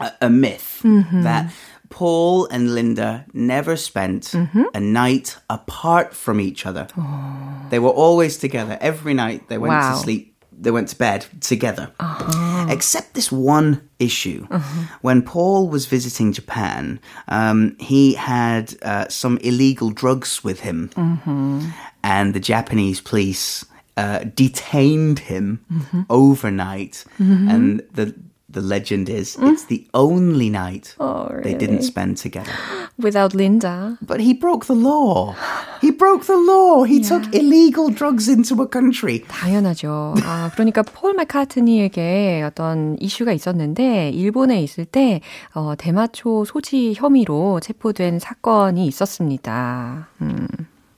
a, 0.00 0.12
a, 0.22 0.30
myth 0.30 0.80
mm-hmm. 0.82 1.22
that 1.22 1.52
Paul 1.92 2.46
and 2.46 2.74
Linda 2.74 3.26
never 3.34 3.76
spent 3.76 4.22
mm-hmm. 4.32 4.62
a 4.74 4.80
night 4.80 5.36
apart 5.50 6.14
from 6.14 6.40
each 6.40 6.64
other. 6.64 6.88
Oh. 6.96 7.66
They 7.68 7.78
were 7.78 7.90
always 7.90 8.38
together 8.38 8.78
every 8.80 9.12
night. 9.12 9.48
They 9.48 9.58
went 9.58 9.74
wow. 9.74 9.92
to 9.92 9.98
sleep. 10.00 10.34
They 10.50 10.70
went 10.70 10.88
to 10.88 10.96
bed 10.96 11.26
together. 11.40 11.92
Uh-huh. 12.00 12.66
Except 12.70 13.12
this 13.12 13.30
one 13.30 13.88
issue. 13.98 14.46
Uh-huh. 14.50 14.96
When 15.02 15.20
Paul 15.22 15.68
was 15.68 15.84
visiting 15.86 16.32
Japan, 16.32 16.98
um, 17.28 17.76
he 17.78 18.14
had 18.14 18.74
uh, 18.82 19.08
some 19.08 19.36
illegal 19.38 19.90
drugs 19.90 20.42
with 20.42 20.60
him. 20.60 20.88
Mm-hmm. 20.94 21.68
And 22.02 22.32
the 22.32 22.40
Japanese 22.40 23.00
police 23.00 23.66
uh, 23.96 24.20
detained 24.34 25.18
him 25.18 25.64
mm-hmm. 25.70 26.02
overnight, 26.08 27.04
mm-hmm. 27.18 27.48
and 27.48 27.82
the 27.92 28.14
the 28.52 28.60
legend 28.60 29.08
is 29.08 29.36
mm? 29.36 29.52
it's 29.52 29.64
the 29.66 29.86
only 29.94 30.48
night 30.48 30.94
oh, 31.00 31.28
really? 31.28 31.42
they 31.42 31.54
didn't 31.54 31.82
spend 31.82 32.16
together 32.16 32.52
without 32.98 33.34
Linda. 33.34 33.98
But 34.00 34.20
he 34.20 34.32
broke 34.34 34.66
the 34.66 34.74
law. 34.74 35.34
He 35.80 35.90
broke 35.90 36.26
the 36.26 36.36
law. 36.36 36.84
He 36.84 37.00
yeah. 37.00 37.08
took 37.08 37.34
illegal 37.34 37.90
drugs 37.90 38.28
into 38.28 38.60
a 38.62 38.66
country. 38.66 39.20
당연하죠. 39.28 40.14
아, 40.24 40.50
그러니까 40.54 40.82
폴 40.82 41.14
맥카트니에게 41.14 42.42
어떤 42.46 42.96
이슈가 43.00 43.32
있었는데 43.32 44.10
일본에 44.10 44.62
있을 44.62 44.84
때 44.84 45.20
어, 45.54 45.74
대마초 45.76 46.44
소지 46.44 46.94
혐의로 46.94 47.60
체포된 47.60 48.18
사건이 48.18 48.86
있었습니다. 48.86 50.08
음. 50.22 50.46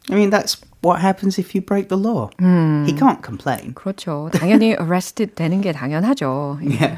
I 0.10 0.16
mean 0.16 0.30
that's 0.30 0.58
what 0.82 1.02
happens 1.02 1.38
if 1.38 1.54
you 1.54 1.62
break 1.62 1.90
the 1.90 1.98
law? 1.98 2.30
음. 2.40 2.86
He 2.86 2.94
can't 2.94 3.22
complain. 3.22 3.74
그렇죠. 3.74 4.30
당연히 4.32 4.76
arrested 4.80 5.36
되는 5.36 5.62
게 5.62 5.72
당연하죠. 5.72 6.60
yeah. 6.62 6.98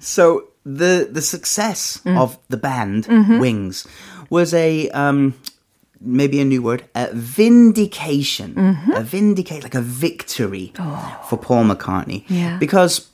So 0.00 0.44
the 0.64 1.08
the 1.10 1.22
success 1.22 2.00
음. 2.04 2.18
of 2.18 2.38
the 2.48 2.56
band 2.56 3.06
mm-hmm. 3.06 3.38
Wings 3.38 3.86
was 4.30 4.52
a 4.52 4.88
um, 4.90 5.34
maybe 6.00 6.40
a 6.40 6.44
new 6.44 6.62
word, 6.62 6.84
a 6.94 7.08
vindication, 7.12 8.54
mm-hmm. 8.54 8.92
a 8.92 9.02
vindicate, 9.02 9.62
like 9.62 9.74
a 9.74 9.80
victory 9.80 10.72
oh. 10.78 11.20
for 11.28 11.36
Paul 11.36 11.64
McCartney, 11.64 12.24
yeah. 12.28 12.56
because 12.58 13.08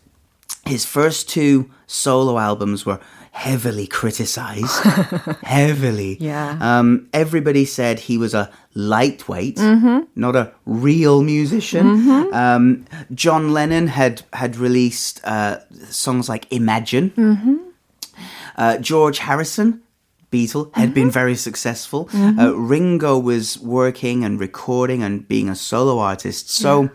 his 0.66 0.84
first 0.84 1.28
two 1.28 1.70
solo 1.86 2.38
albums 2.38 2.86
were 2.86 3.00
heavily 3.31 3.87
criticized. 3.87 4.83
heavily. 5.43 6.17
Yeah. 6.19 6.57
Um, 6.61 7.07
everybody 7.13 7.65
said 7.65 7.99
he 7.99 8.17
was 8.17 8.33
a 8.33 8.51
lightweight, 8.75 9.55
mm-hmm. 9.55 10.01
not 10.15 10.35
a 10.35 10.53
real 10.65 11.23
musician. 11.23 11.85
Mm-hmm. 11.85 12.33
Um, 12.33 12.85
John 13.13 13.53
Lennon 13.53 13.87
had 13.87 14.23
had 14.33 14.57
released 14.57 15.21
uh, 15.23 15.59
songs 15.89 16.29
like 16.29 16.51
Imagine. 16.51 17.09
Mm-hmm. 17.11 17.55
Uh, 18.57 18.77
George 18.77 19.19
Harrison. 19.19 19.81
Beatle 20.31 20.73
had 20.75 20.93
been 20.93 21.07
mm-hmm. 21.07 21.11
very 21.11 21.35
successful. 21.35 22.05
Mm-hmm. 22.05 22.39
Uh, 22.39 22.51
Ringo 22.51 23.19
was 23.19 23.59
working 23.59 24.23
and 24.23 24.39
recording 24.39 25.03
and 25.03 25.27
being 25.27 25.49
a 25.49 25.55
solo 25.55 25.99
artist. 25.99 26.49
So 26.49 26.83
yeah. 26.83 26.89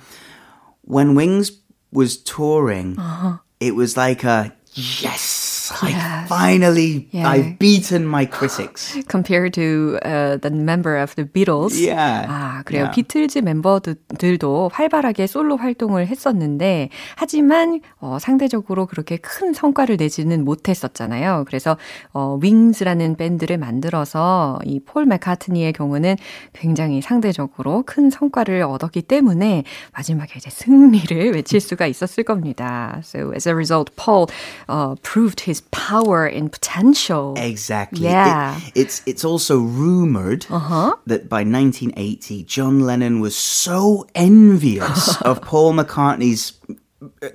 when 0.80 1.14
Wings 1.14 1.52
was 1.92 2.16
touring, 2.16 2.98
uh-huh. 2.98 3.36
it 3.60 3.74
was 3.74 3.94
like 3.94 4.24
a 4.24 4.56
yes 4.72 5.45
I 5.70 6.24
finally, 6.28 7.08
yeah. 7.10 7.28
I've 7.28 7.58
beaten 7.58 8.06
my 8.06 8.24
critics. 8.26 8.96
Compared 9.08 9.52
to 9.54 9.98
uh, 10.04 10.36
the 10.38 10.50
member 10.50 10.96
of 10.96 11.14
the 11.16 11.24
Beatles. 11.24 11.78
Yeah. 11.78 12.26
아, 12.28 12.62
그래요. 12.64 12.84
Yeah. 12.84 12.94
비틀즈 12.94 13.38
멤버들도 13.40 14.70
활발하게 14.72 15.26
솔로 15.26 15.56
활동을 15.56 16.06
했었는데, 16.06 16.88
하지만 17.16 17.80
어, 18.00 18.18
상대적으로 18.20 18.86
그렇게 18.86 19.16
큰 19.16 19.52
성과를 19.52 19.96
내지는 19.96 20.44
못했었잖아요. 20.44 21.44
그래서 21.46 21.76
어, 22.12 22.38
윙즈라는 22.40 23.16
밴드를 23.16 23.58
만들어서 23.58 24.58
이 24.64 24.80
폴 24.86 25.04
맥카트니의 25.06 25.72
경우는 25.72 26.16
굉장히 26.52 27.02
상대적으로 27.02 27.82
큰 27.84 28.08
성과를 28.08 28.62
얻었기 28.62 29.02
때문에 29.02 29.64
마지막에 29.92 30.34
이제 30.36 30.48
승리를 30.48 31.32
외칠 31.34 31.60
수가 31.60 31.86
있었을 31.88 32.22
겁니다. 32.24 33.00
So 33.02 33.32
as 33.34 33.48
a 33.48 33.52
result, 33.54 33.90
Paul 33.96 34.26
uh, 34.70 34.94
proved 35.02 35.42
his 35.44 35.55
his 35.55 35.61
power 35.71 36.25
and 36.25 36.51
potential. 36.51 37.33
Exactly. 37.37 38.03
Yeah. 38.03 38.59
It, 38.75 38.75
it's 38.75 39.01
it's 39.05 39.23
also 39.23 39.59
rumored 39.59 40.45
uh-huh. 40.49 40.95
that 41.07 41.29
by 41.29 41.43
1980 41.43 42.43
John 42.43 42.81
Lennon 42.81 43.21
was 43.21 43.35
so 43.35 44.05
envious 44.13 45.21
of 45.21 45.41
Paul 45.41 45.73
McCartney's 45.73 46.53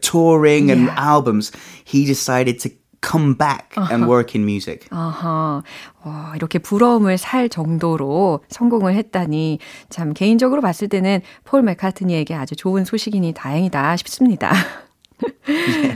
touring 0.01 0.71
and 0.71 0.85
yeah. 0.87 0.95
albums, 0.97 1.51
he 1.85 2.05
decided 2.05 2.61
to 2.61 2.71
come 3.01 3.35
back 3.35 3.73
uh-huh. 3.77 3.95
and 3.95 4.09
work 4.09 4.35
in 4.35 4.45
music. 4.45 4.89
아하. 4.91 5.63
와, 6.05 6.33
이렇게 6.35 6.59
부러움을 6.59 7.19
살 7.19 7.49
정도로 7.49 8.41
성공을 8.49 8.95
했다니 8.95 9.59
참 9.91 10.13
개인적으로 10.13 10.61
봤을 10.61 10.89
때는 10.89 11.21
폴 11.45 11.63
맥카트니에게 11.63 12.35
아주 12.35 12.57
좋은 12.57 12.85
소식이니 12.85 13.35
다행이다 13.35 13.97
싶습니다. 13.99 14.53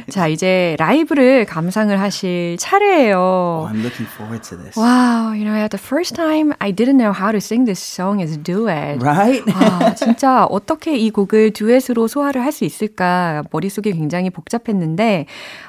자, 0.10 0.27
이제 0.27 0.75
라이브를 0.79 1.46
감상을 1.46 2.00
하실 2.00 2.58
차례예요. 2.60 3.15
Oh, 3.15 3.70
I'm 3.70 3.82
looking 3.84 4.10
forward 4.10 4.44
to 4.50 4.58
this. 4.58 4.75
Wow, 4.75 5.34
you 5.34 5.46
know, 5.46 5.55
at 5.55 5.72
the 5.72 5.82
first 5.82 6.15
time 6.15 6.53
I 6.60 6.72
didn't 6.72 6.98
know 6.98 7.13
how 7.13 7.32
to 7.32 7.39
sing 7.39 7.65
this 7.65 7.79
song 7.79 8.22
as 8.22 8.34
a 8.34 8.38
duet. 8.38 9.01
Right? 9.01 9.44
아, 9.53 9.94
진짜 9.96 10.46
어떻게 10.46 10.98
이 10.98 11.12
곡을 11.12 11.51
듀엣으로 11.53 12.08
소화를 12.08 12.44
할 12.44 12.55
수 12.55 12.63
있을까 12.63 13.44
머릿속에 13.51 13.91
굉장히 13.91 14.29
복잡했는데 14.29 15.25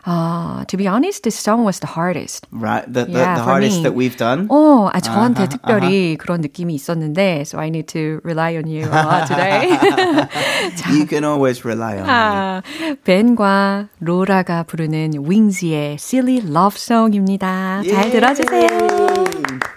uh, 0.07 0.65
to 0.69 0.77
be 0.79 0.87
honest, 0.87 1.25
this 1.25 1.35
song 1.35 1.65
was 1.65 1.81
the 1.81 1.89
hardest. 1.89 2.47
Right, 2.53 2.87
the, 2.87 3.07
the, 3.07 3.19
yeah, 3.19 3.35
the 3.35 3.43
hardest 3.43 3.79
me. 3.79 3.83
that 3.83 3.95
we've 3.95 4.17
done. 4.17 4.47
어, 4.49 4.89
아, 4.93 5.01
저한테 5.01 5.43
uh-huh, 5.45 5.59
특별히 5.59 6.15
uh-huh. 6.15 6.19
그런 6.19 6.41
느낌이 6.41 6.75
있었는데 6.75 7.43
so 7.45 7.59
I 7.59 7.69
need 7.69 7.89
to 7.89 8.21
rely 8.23 8.57
on 8.57 8.69
you 8.71 8.87
lot 8.87 9.27
today. 9.27 9.75
자, 10.79 10.93
you 10.95 11.07
can 11.07 11.25
always 11.25 11.65
rely 11.65 11.99
on 11.99 12.07
아, 12.07 12.63
me. 12.81 12.95
벤과 13.05 13.46
와 13.47 13.87
로라가 14.01 14.65
부르는 14.65 15.13
윙즈의 15.25 15.93
Silly 16.01 16.39
Love 16.39 16.75
Song입니다. 16.75 17.81
잘 17.89 18.11
들어주세요. 18.11 19.76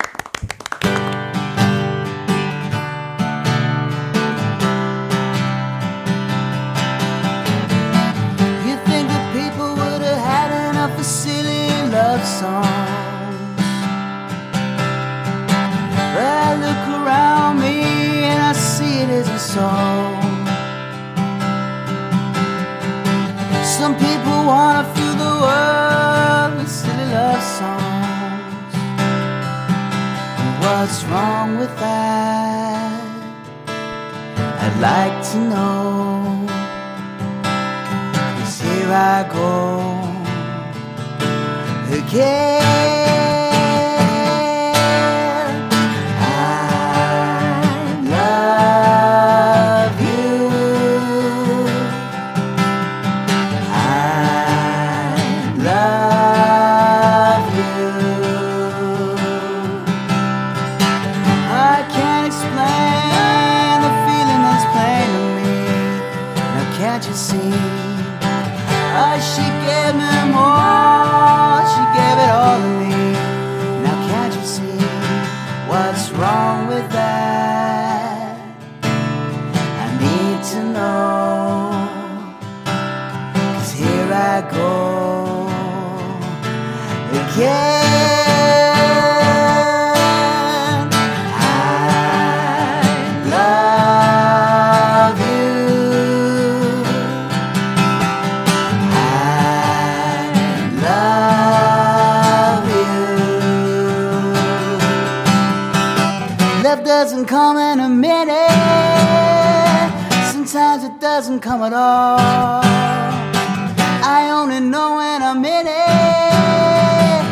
In 115.45 115.67
it. 115.67 117.23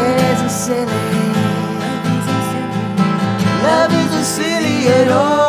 It 0.00 0.16
isn't 0.32 0.50
silly. 0.50 1.26
Love 3.62 3.92
isn't 3.92 4.24
silly 4.24 4.88
at 4.88 5.08
all. 5.08 5.43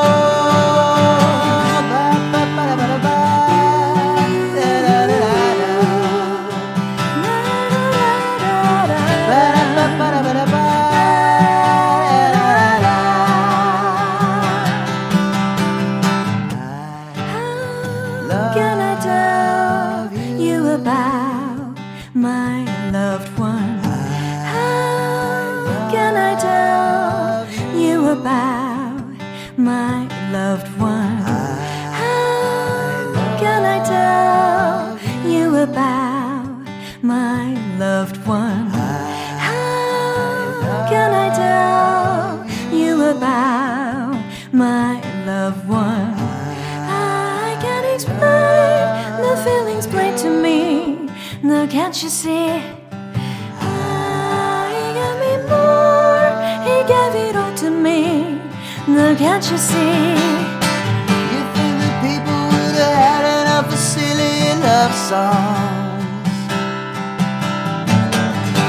Can't 51.86 52.01
you 52.01 52.10
see? 52.10 52.50
Ah, 53.62 54.65
he 54.74 54.86
gave 54.98 55.18
me 55.24 55.34
more. 55.54 56.30
He 56.65 56.75
gave 56.92 57.13
it 57.27 57.36
all 57.36 57.54
to 57.62 57.70
me. 57.70 58.42
Now 58.88 59.13
can't 59.15 59.46
you 59.51 59.56
see? 59.56 60.18
You 61.32 61.42
think 61.54 61.74
that 61.82 61.96
people 62.01 62.39
would 62.50 62.75
have 62.82 62.96
had 63.06 63.24
enough 63.38 63.68
of 63.72 63.77
silly 63.77 64.58
love 64.65 64.94
songs? 65.10 66.34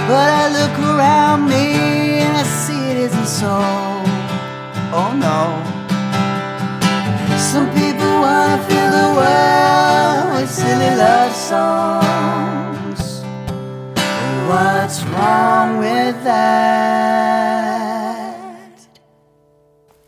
But 0.08 0.28
I 0.42 0.44
look 0.58 0.76
around 0.78 1.48
me 1.48 2.20
and 2.20 2.36
I 2.36 2.42
see 2.42 2.82
it 2.90 2.98
isn't 3.08 3.30
so. 3.40 3.56
Oh 4.92 5.12
no. 5.26 5.40
Some 7.50 7.68
people 7.72 8.12
wanna 8.20 8.58
fill 8.68 8.90
the 9.00 9.08
world 9.18 10.36
with 10.36 10.50
silly 10.50 10.92
love 10.96 11.34
songs. 11.34 12.05
What's 14.46 15.02
wrong 15.02 15.78
with 15.78 16.22
that? 16.22 17.36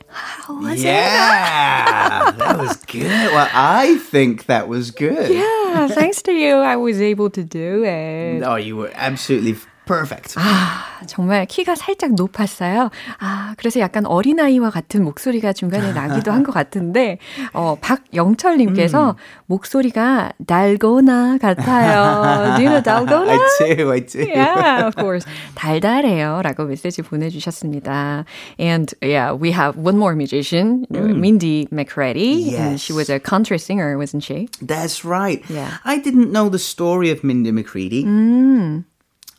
How 0.07 0.61
was 0.61 0.80
yeah, 0.80 2.28
it? 2.28 2.38
that 2.38 2.57
was 2.59 2.76
good. 2.85 3.02
Well, 3.04 3.49
I 3.52 3.97
think 3.97 4.47
that 4.47 4.68
was 4.68 4.92
good. 4.92 5.33
Yeah, 5.33 5.88
thanks 5.88 6.23
to 6.23 6.33
you, 6.33 6.54
I 6.54 6.76
was 6.76 7.00
able 7.00 7.30
to 7.30 7.42
do 7.42 7.83
it. 7.83 8.38
No, 8.38 8.54
you 8.54 8.76
were 8.76 8.92
absolutely 8.95 9.57
perfect. 9.88 10.35
아, 10.37 10.85
정말 11.07 11.46
키가 11.46 11.74
살짝 11.74 12.14
높았어요. 12.14 12.90
아, 13.18 13.55
그래서 13.57 13.81
약간 13.81 14.05
어린아이와 14.07 14.68
같은 14.70 15.03
목소리가 15.03 15.53
중간에 15.55 15.92
나기도 15.92 16.31
한 16.31 16.44
것 16.44 16.53
같은데, 16.53 17.18
어, 17.53 17.77
박영철님께서 17.81 19.11
음. 19.11 19.14
목소리가 19.46 20.33
달고나 20.46 21.38
같아요. 21.38 22.57
Do 22.57 22.64
you 22.64 22.68
know 22.70 22.83
달고나? 22.83 23.33
I 23.33 23.77
do, 23.77 23.90
I 23.90 24.01
do. 24.01 24.20
Yeah, 24.29 24.87
of 24.87 24.94
course. 24.94 25.27
달달해요. 25.55 26.42
라고 26.42 26.64
메시지 26.66 27.03
보내주셨습니다. 27.03 28.24
And 28.61 28.94
yeah, 29.03 29.33
we 29.33 29.51
have 29.53 29.77
one 29.77 29.96
more 29.96 30.14
musician, 30.14 30.87
mm. 30.92 31.16
Mindy 31.16 31.66
McCready. 31.70 32.53
Yes. 32.53 32.81
She 32.81 32.92
was 32.92 33.09
a 33.11 33.18
country 33.18 33.59
singer, 33.59 33.96
wasn't 33.98 34.22
she? 34.22 34.48
That's 34.61 35.05
right. 35.05 35.42
Yeah. 35.48 35.79
I 35.85 35.98
didn't 35.98 36.31
know 36.31 36.48
the 36.48 36.59
story 36.59 37.11
of 37.11 37.24
Mindy 37.24 37.51
McCready. 37.53 38.05
Mm. 38.05 38.85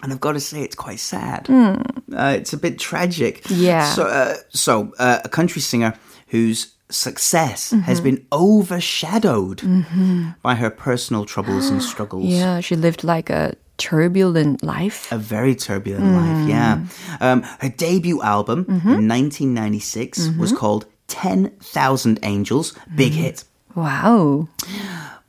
And 0.01 0.13
I've 0.13 0.19
got 0.19 0.33
to 0.33 0.39
say, 0.39 0.61
it's 0.61 0.75
quite 0.75 0.99
sad. 0.99 1.45
Mm. 1.45 1.81
Uh, 2.13 2.35
it's 2.37 2.53
a 2.53 2.57
bit 2.57 2.79
tragic. 2.79 3.43
Yeah. 3.49 3.93
So, 3.93 4.07
uh, 4.07 4.35
so 4.49 4.93
uh, 4.97 5.19
a 5.25 5.29
country 5.29 5.61
singer 5.61 5.93
whose 6.27 6.73
success 6.89 7.71
mm-hmm. 7.71 7.81
has 7.81 8.01
been 8.01 8.25
overshadowed 8.31 9.59
mm-hmm. 9.59 10.29
by 10.41 10.55
her 10.55 10.69
personal 10.69 11.25
troubles 11.25 11.69
and 11.69 11.83
struggles. 11.91 12.25
Yeah, 12.25 12.61
she 12.61 12.75
lived 12.75 13.03
like 13.03 13.29
a 13.29 13.55
turbulent 13.77 14.63
life. 14.63 15.11
A 15.11 15.17
very 15.17 15.55
turbulent 15.55 16.05
mm. 16.05 16.15
life, 16.15 16.49
yeah. 16.49 16.85
Um, 17.21 17.43
her 17.59 17.69
debut 17.69 18.21
album 18.21 18.65
mm-hmm. 18.65 18.89
in 18.89 19.07
1996 19.07 20.19
mm-hmm. 20.19 20.39
was 20.39 20.51
called 20.51 20.85
10,000 21.07 22.19
Angels, 22.23 22.73
big 22.95 23.11
mm-hmm. 23.13 23.21
hit. 23.21 23.43
Wow. 23.75 24.47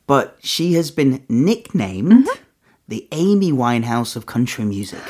But 0.07 0.39
she 0.43 0.75
has 0.75 0.91
been 0.91 1.25
nicknamed 1.29 2.13
mm-hmm 2.13 2.45
the 2.91 3.07
Amy 3.13 3.53
Winehouse 3.53 4.17
of 4.17 4.27
country 4.27 4.65
music. 4.65 5.01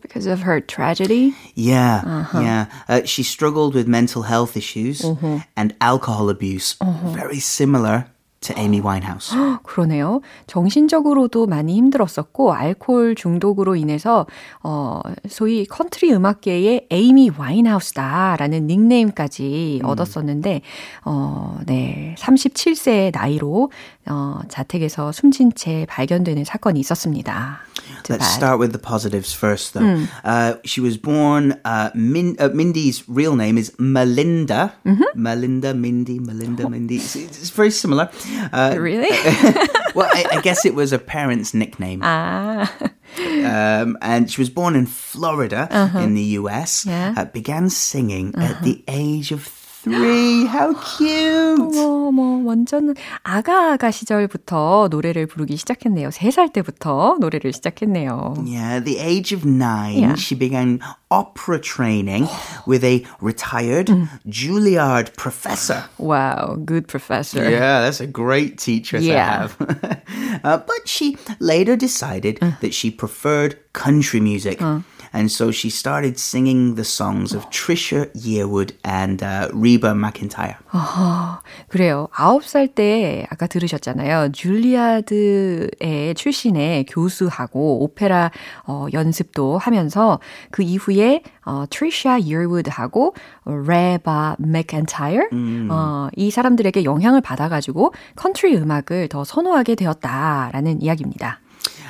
Because 0.00 0.26
of 0.26 0.40
her 0.42 0.60
tragedy? 0.60 1.34
Yeah, 1.54 2.02
uh-huh. 2.06 2.40
yeah. 2.40 2.66
Uh, 2.88 3.02
she 3.04 3.22
struggled 3.22 3.74
with 3.74 3.88
mental 3.88 4.22
health 4.22 4.56
issues 4.56 5.04
uh-huh. 5.04 5.40
and 5.56 5.74
alcohol 5.80 6.30
abuse, 6.30 6.76
uh-huh. 6.80 7.08
very 7.10 7.40
similar 7.40 8.06
to 8.44 8.54
Amy 8.58 8.80
Winehouse. 8.80 9.34
그러네요. 9.62 10.20
정신적으로도 10.46 11.46
많이 11.46 11.74
힘들었었고 11.76 12.52
알코올 12.52 13.14
중독으로 13.14 13.74
인해서 13.74 14.26
어 14.62 15.00
소위 15.28 15.64
컨트리 15.64 16.12
음악계의 16.12 16.88
에이미 16.90 17.30
와인하우스다라는 17.36 18.66
닉네임까지 18.66 19.80
음. 19.82 19.88
얻었었는데 19.88 20.60
어 21.04 21.58
네. 21.66 22.14
37세의 22.18 23.12
나이로 23.14 23.70
어 24.07 24.41
자택에서 24.49 25.11
숨진 25.11 25.51
채 25.53 25.85
발견되는 25.89 26.43
사건이 26.43 26.79
있었습니다. 26.79 27.61
Let's 28.07 28.19
bad. 28.19 28.23
start 28.23 28.59
with 28.59 28.71
the 28.71 28.79
positives 28.79 29.33
first, 29.33 29.73
though. 29.73 29.81
Mm. 29.81 30.09
Uh, 30.23 30.55
she 30.65 30.81
was 30.81 30.97
born. 30.97 31.59
Uh, 31.65 31.91
Min, 31.93 32.35
uh, 32.39 32.49
Mindy's 32.49 33.07
real 33.07 33.35
name 33.35 33.57
is 33.57 33.73
Melinda. 33.77 34.73
Mm-hmm. 34.85 35.03
Melinda, 35.15 35.73
Mindy, 35.73 36.19
Melinda, 36.19 36.69
Mindy. 36.69 36.97
It's, 36.97 37.15
it's 37.15 37.49
very 37.51 37.71
similar. 37.71 38.09
Uh, 38.51 38.75
really? 38.79 39.11
well, 39.95 40.09
I, 40.11 40.37
I, 40.37 40.41
guess 40.41 40.65
it 40.65 40.73
was 40.73 40.93
a 40.93 40.99
parent's 40.99 41.53
nickname. 41.53 42.01
Ah. 42.03 42.71
Um, 43.17 43.97
and 44.01 44.29
she 44.29 44.41
was 44.41 44.49
born 44.49 44.75
in 44.75 44.85
Florida 44.85 45.67
uh-huh. 45.69 45.99
in 45.99 46.15
the 46.15 46.37
US. 46.39 46.85
Yeah. 46.85 47.13
Uh, 47.17 47.25
began 47.25 47.69
singing 47.69 48.33
uh-huh. 48.35 48.53
at 48.53 48.63
the 48.63 48.83
age 48.87 49.31
of 49.31 49.43
three. 49.83 50.45
How 50.45 50.73
cute. 50.75 51.59
어머, 51.59 52.07
어머, 52.09 52.21
완전 52.45 52.93
아가아가 53.23 53.91
시절부터 53.91 54.89
노래를 54.91 55.25
부르기 55.25 55.55
시작했네요. 55.57 56.11
세 56.11 56.31
살 56.31 56.51
때부터 56.51 57.17
노래를 57.19 57.53
시작했네요. 57.53 58.35
Yeah, 58.45 58.77
at 58.77 58.85
the 58.85 58.99
age 58.99 59.31
of 59.33 59.45
nine, 59.45 59.99
yeah. 59.99 60.15
she 60.15 60.35
began 60.35 60.79
opera 61.09 61.59
training 61.59 62.27
with 62.67 62.83
a 62.83 63.05
retired 63.21 63.87
Juilliard 64.27 65.15
professor. 65.15 65.85
Wow, 65.97 66.57
good 66.65 66.87
professor. 66.87 67.49
Yeah, 67.49 67.81
that's 67.81 68.01
a 68.01 68.07
great 68.07 68.57
teacher 68.57 68.99
yeah. 68.99 69.47
to 69.47 69.65
have. 69.65 70.41
uh, 70.43 70.57
but 70.57 70.87
she 70.87 71.17
later 71.39 71.75
decided 71.75 72.37
uh. 72.41 72.51
that 72.61 72.73
she 72.73 72.91
preferred 72.91 73.55
country 73.73 74.19
music. 74.19 74.61
Uh 74.61 74.81
And 75.14 75.30
so 75.30 75.52
she 75.52 75.70
started 75.70 76.18
singing 76.18 76.74
the 76.74 76.82
songs 76.82 77.34
of 77.34 77.48
Trisha 77.50 78.10
Yearwood 78.14 78.72
and 78.84 79.22
uh, 79.22 79.48
Reba 79.52 79.94
McIntyre. 79.94 80.56
아하, 80.72 81.40
그래요. 81.68 82.08
아홉 82.12 82.44
살때 82.44 83.26
아까 83.30 83.46
들으셨잖아요. 83.46 84.32
줄리아드의 84.32 86.14
출신의 86.16 86.86
교수하고 86.86 87.84
오페라 87.84 88.32
어, 88.66 88.86
연습도 88.92 89.56
하면서 89.56 90.18
그 90.50 90.62
이후에 90.62 91.22
어, 91.44 91.64
트리샤 91.70 92.18
이어우드하고 92.18 93.14
레바 93.44 94.36
매킨타이어 94.40 95.28
음. 95.32 95.68
어, 95.70 96.08
이 96.16 96.32
사람들에게 96.32 96.82
영향을 96.82 97.20
받아가지고 97.20 97.94
컨트리 98.16 98.56
음악을 98.56 99.08
더 99.08 99.22
선호하게 99.22 99.76
되었다라는 99.76 100.82
이야기입니다. 100.82 101.40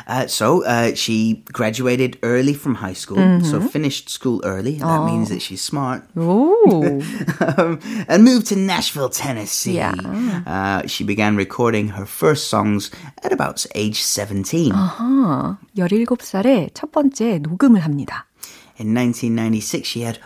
Uh, 0.07 0.27
so 0.27 0.65
uh, 0.65 0.95
she 0.95 1.43
graduated 1.51 2.17
early 2.23 2.53
from 2.53 2.75
high 2.75 2.93
school, 2.93 3.17
mm-hmm. 3.17 3.45
so 3.45 3.61
finished 3.61 4.09
school 4.09 4.41
early. 4.43 4.77
That 4.79 4.99
oh. 4.99 5.05
means 5.05 5.29
that 5.29 5.41
she's 5.41 5.61
smart. 5.61 6.03
um, 6.15 7.79
and 8.07 8.23
moved 8.23 8.47
to 8.47 8.55
Nashville, 8.55 9.09
Tennessee. 9.09 9.77
Yeah. 9.77 9.93
Uh, 10.45 10.87
she 10.87 11.03
began 11.03 11.35
recording 11.35 11.89
her 11.89 12.05
first 12.05 12.49
songs 12.49 12.91
at 13.23 13.31
about 13.31 13.65
age 13.75 14.01
17. 14.01 14.71
Uh-huh. 14.71 15.55
17살에 15.77 16.69
첫 16.73 16.91
번째 16.91 17.39
녹음을 17.39 17.81
합니다. 17.81 18.25
In 18.79 18.93
1996, 18.95 19.85
she 19.85 20.01
had 20.03 20.19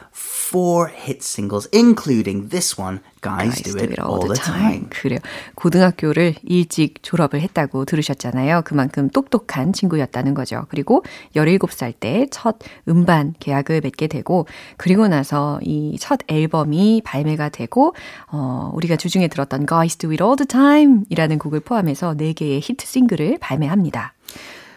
four 0.47 0.87
hit 0.87 1.21
singles, 1.23 1.67
including 1.73 2.49
this 2.49 2.77
one, 2.77 2.99
Guys, 3.21 3.55
Guys 3.55 3.61
do, 3.63 3.77
it, 3.77 3.91
it 3.93 3.99
all, 3.99 4.21
all 4.21 4.27
the 4.27 4.35
time. 4.35 4.87
time. 4.87 4.89
그래요. 4.89 5.19
고등학교를 5.55 6.35
일찍 6.43 7.01
졸업을 7.01 7.41
했다고 7.41 7.85
들으셨잖아요. 7.85 8.61
그만큼 8.63 9.09
똑똑한 9.09 9.73
친구였다는 9.73 10.33
거죠. 10.33 10.65
그리고 10.69 11.03
17살 11.35 11.93
때 11.99 12.27
첫 12.31 12.57
음반 12.87 13.33
계약을 13.39 13.81
맺게 13.81 14.07
되고, 14.07 14.45
그리고 14.77 15.07
나서 15.07 15.59
이 15.63 15.97
첫 15.99 16.19
앨범이 16.27 17.01
발매가 17.03 17.49
되고, 17.49 17.95
어, 18.31 18.71
우리가 18.75 18.95
주중에 18.95 19.27
들었던 19.27 19.65
Guys 19.65 19.97
do 19.97 20.11
it 20.11 20.21
all 20.23 20.35
the 20.35 20.45
time 20.47 21.03
이라는 21.09 21.39
곡을 21.39 21.61
포함해서 21.61 22.13
4개의 22.15 22.59
히트 22.61 22.85
싱글을 22.85 23.37
발매합니다. 23.39 24.13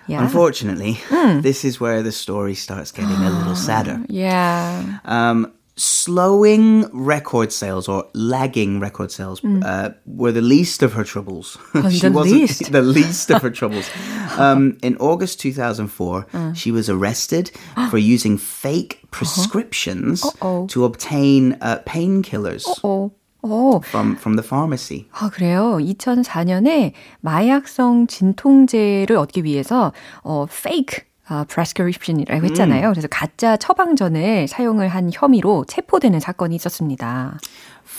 Yeah. 0.09 0.23
Unfortunately, 0.23 1.01
mm. 1.11 1.43
this 1.43 1.65
is 1.65 1.81
where 1.81 2.01
the 2.01 2.13
story 2.13 2.55
starts 2.55 2.93
getting 2.93 3.17
a 3.17 3.29
little 3.29 3.57
sadder. 3.57 4.01
Yeah. 4.09 5.01
Um, 5.05 5.53
slowing 5.81 6.85
record 6.93 7.53
sales 7.53 7.87
or 7.87 8.09
lagging 8.15 8.81
record 8.81 9.13
sales 9.13 9.41
mm. 9.43 9.63
uh, 9.63 9.91
were 10.07 10.33
the 10.33 10.41
least 10.41 10.83
of 10.83 10.95
her 10.95 11.05
troubles. 11.05 11.59
Oh, 11.75 11.91
she 11.91 12.01
the 12.01 12.13
wasn't 12.13 12.41
least. 12.41 12.73
the 12.73 12.83
least 12.83 13.31
of 13.31 13.43
her 13.43 13.51
troubles. 13.51 13.91
Um, 14.39 14.79
in 14.83 14.97
August 14.97 15.41
2004, 15.41 16.27
mm. 16.33 16.57
she 16.57 16.71
was 16.71 16.89
arrested 16.89 17.51
for 17.91 17.99
using 17.99 18.39
fake 18.39 19.01
uh-huh. 19.03 19.09
prescriptions 19.11 20.25
uh-huh. 20.25 20.67
to 20.69 20.85
obtain 20.85 21.59
uh, 21.61 21.81
painkillers. 21.87 22.67
Uh-oh. 22.67 23.13
오. 23.43 23.81
From, 23.85 24.17
from 24.17 24.35
the 24.35 24.43
pharmacy. 24.43 25.07
아, 25.13 25.31
그래요? 25.31 25.79
2004년에 25.81 26.93
마약성 27.21 28.09
진통제를 28.09 29.17
얻기 29.17 29.45
위해서, 29.45 29.93
어, 30.25 30.47
fake 30.51 31.05
아, 31.32 31.46
prescription이라고 31.46 32.46
했잖아요. 32.48 32.90
음. 32.90 32.92
그래서 32.92 33.08
가짜 33.10 33.56
처방전을 33.56 34.50
사용을 34.50 34.90
한 34.90 35.10
혐의로 35.14 35.64
체포되는 35.66 36.20
사건이 36.20 36.54
있었습니다. 36.58 37.40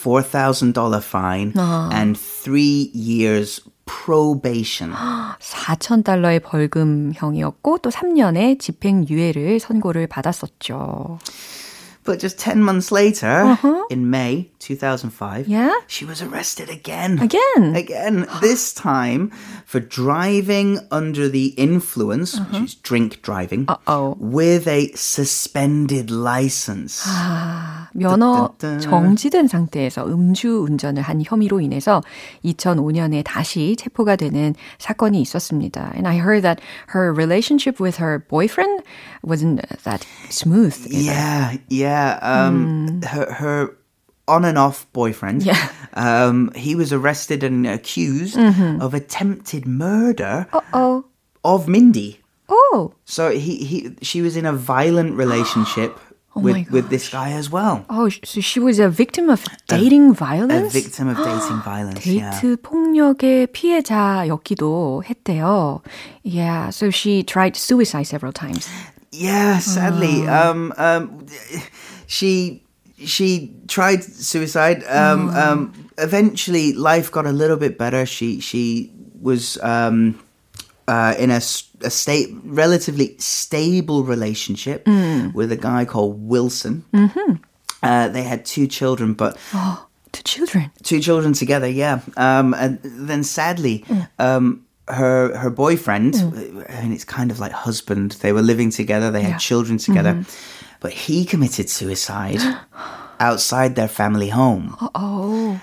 $4,000 0.03 1.01
fine 1.03 1.51
아. 1.57 1.89
and 1.91 2.19
3 2.19 2.55
years 2.93 3.63
probation. 3.85 4.93
4,000달러의 5.39 6.43
벌금형이었고 6.43 7.79
또 7.79 7.89
3년의 7.89 8.59
집행유예를 8.59 9.59
선고를 9.59 10.05
받았었죠. 10.05 11.17
But 12.08 12.20
just 12.20 12.38
10 12.38 12.62
months 12.62 12.90
later, 12.90 13.28
uh-huh. 13.28 13.84
in 13.90 14.08
May 14.08 14.48
2005, 14.60 15.46
yeah? 15.46 15.74
she 15.86 16.06
was 16.06 16.22
arrested 16.22 16.70
again. 16.70 17.18
Again? 17.18 17.76
Again. 17.76 18.26
this 18.40 18.72
time 18.72 19.30
for 19.66 19.78
driving 19.78 20.78
under 20.90 21.28
the 21.28 21.48
influence, 21.58 22.38
uh-huh. 22.38 22.60
which 22.60 22.70
is 22.70 22.74
drink 22.76 23.20
driving, 23.20 23.66
Uh-oh. 23.68 24.16
with 24.18 24.66
a 24.66 24.90
suspended 24.94 26.10
license. 26.10 27.04
아, 27.06 27.90
면허 27.92 28.54
정지된 28.58 29.48
상태에서 29.48 30.06
음주 30.06 30.64
운전을 30.64 31.02
한 31.02 31.20
혐의로 31.22 31.60
인해서 31.60 32.02
2005년에 32.42 33.22
다시 33.22 33.76
체포가 33.76 34.16
되는 34.16 34.54
사건이 34.78 35.20
있었습니다. 35.20 35.92
And 35.94 36.08
I 36.08 36.16
heard 36.16 36.40
that 36.42 36.62
her 36.94 37.12
relationship 37.12 37.82
with 37.82 38.00
her 38.02 38.18
boyfriend 38.18 38.82
wasn't 39.22 39.60
that 39.84 40.06
smooth. 40.30 40.74
Either. 40.86 41.12
Yeah, 41.12 41.56
yeah. 41.68 41.91
Um, 42.22 43.00
mm. 43.00 43.04
Her 43.04 43.32
her 43.32 43.78
on 44.28 44.44
and 44.44 44.58
off 44.58 44.86
boyfriend. 44.92 45.42
Yeah. 45.42 45.56
Um, 45.94 46.52
he 46.54 46.74
was 46.74 46.92
arrested 46.92 47.42
and 47.42 47.66
accused 47.66 48.36
mm-hmm. 48.36 48.80
of 48.80 48.94
attempted 48.94 49.66
murder 49.66 50.46
Uh-oh. 50.52 51.04
of 51.44 51.66
Mindy. 51.66 52.20
Oh. 52.48 52.92
So 53.04 53.30
he, 53.30 53.56
he 53.64 53.96
she 54.02 54.22
was 54.22 54.36
in 54.36 54.46
a 54.46 54.52
violent 54.52 55.16
relationship 55.16 55.98
oh 56.36 56.40
with 56.40 56.70
with 56.70 56.88
this 56.88 57.08
guy 57.08 57.32
as 57.32 57.50
well. 57.50 57.84
Oh, 57.90 58.08
so 58.08 58.40
she 58.40 58.60
was 58.60 58.78
a 58.78 58.88
victim 58.88 59.28
of 59.28 59.44
dating 59.66 60.10
a, 60.10 60.14
violence? 60.14 60.74
A 60.74 60.80
victim 60.80 61.08
of 61.08 61.16
dating 61.16 61.60
violence. 61.64 62.04
데이트 62.04 62.20
yeah. 62.20 62.56
폭력의 62.62 63.48
피해자였기도 63.48 65.02
했대요. 65.04 65.82
Yeah, 66.22 66.70
so 66.70 66.90
she 66.90 67.22
tried 67.22 67.56
suicide 67.56 68.06
several 68.06 68.32
times. 68.32 68.68
Yeah, 69.13 69.59
sadly. 69.59 70.27
Uh. 70.27 70.51
Um, 70.51 70.73
um, 70.77 71.25
she 72.07 72.63
she 72.97 73.55
tried 73.67 74.03
suicide. 74.03 74.83
Um, 74.85 75.29
oh. 75.29 75.51
um, 75.51 75.89
eventually, 75.97 76.73
life 76.73 77.11
got 77.11 77.25
a 77.25 77.31
little 77.31 77.57
bit 77.57 77.77
better. 77.77 78.05
She 78.05 78.39
she 78.39 78.91
was 79.21 79.61
um, 79.61 80.19
uh, 80.87 81.13
in 81.19 81.29
a, 81.29 81.37
a 81.37 81.89
state 81.89 82.29
relatively 82.43 83.15
stable 83.19 84.03
relationship 84.03 84.85
mm. 84.85 85.33
with 85.33 85.51
a 85.51 85.57
guy 85.57 85.85
called 85.85 86.27
Wilson. 86.27 86.83
Mm-hmm. 86.91 87.35
Uh, 87.83 88.07
they 88.09 88.23
had 88.23 88.45
two 88.45 88.67
children, 88.67 89.13
but. 89.13 89.37
Oh, 89.53 89.85
two 90.11 90.23
children. 90.23 90.71
Two 90.81 90.99
children 90.99 91.33
together, 91.33 91.67
yeah. 91.67 92.01
Um, 92.17 92.53
and 92.55 92.79
then 92.83 93.23
sadly, 93.23 93.85
mm. 93.87 94.09
um, 94.17 94.65
her 94.87 95.35
her 95.37 95.49
boyfriend, 95.49 96.13
mm. 96.13 96.65
and 96.67 96.93
it's 96.93 97.05
kind 97.05 97.31
of 97.31 97.39
like 97.39 97.51
husband. 97.51 98.11
They 98.21 98.33
were 98.33 98.41
living 98.41 98.69
together. 98.69 99.11
They 99.11 99.21
had 99.21 99.31
yeah. 99.31 99.37
children 99.37 99.77
together, 99.77 100.13
mm-hmm. 100.13 100.77
but 100.79 100.91
he 100.91 101.25
committed 101.25 101.69
suicide 101.69 102.41
outside 103.19 103.75
their 103.75 103.87
family 103.87 104.29
home. 104.29 104.75
Oh. 104.93 105.61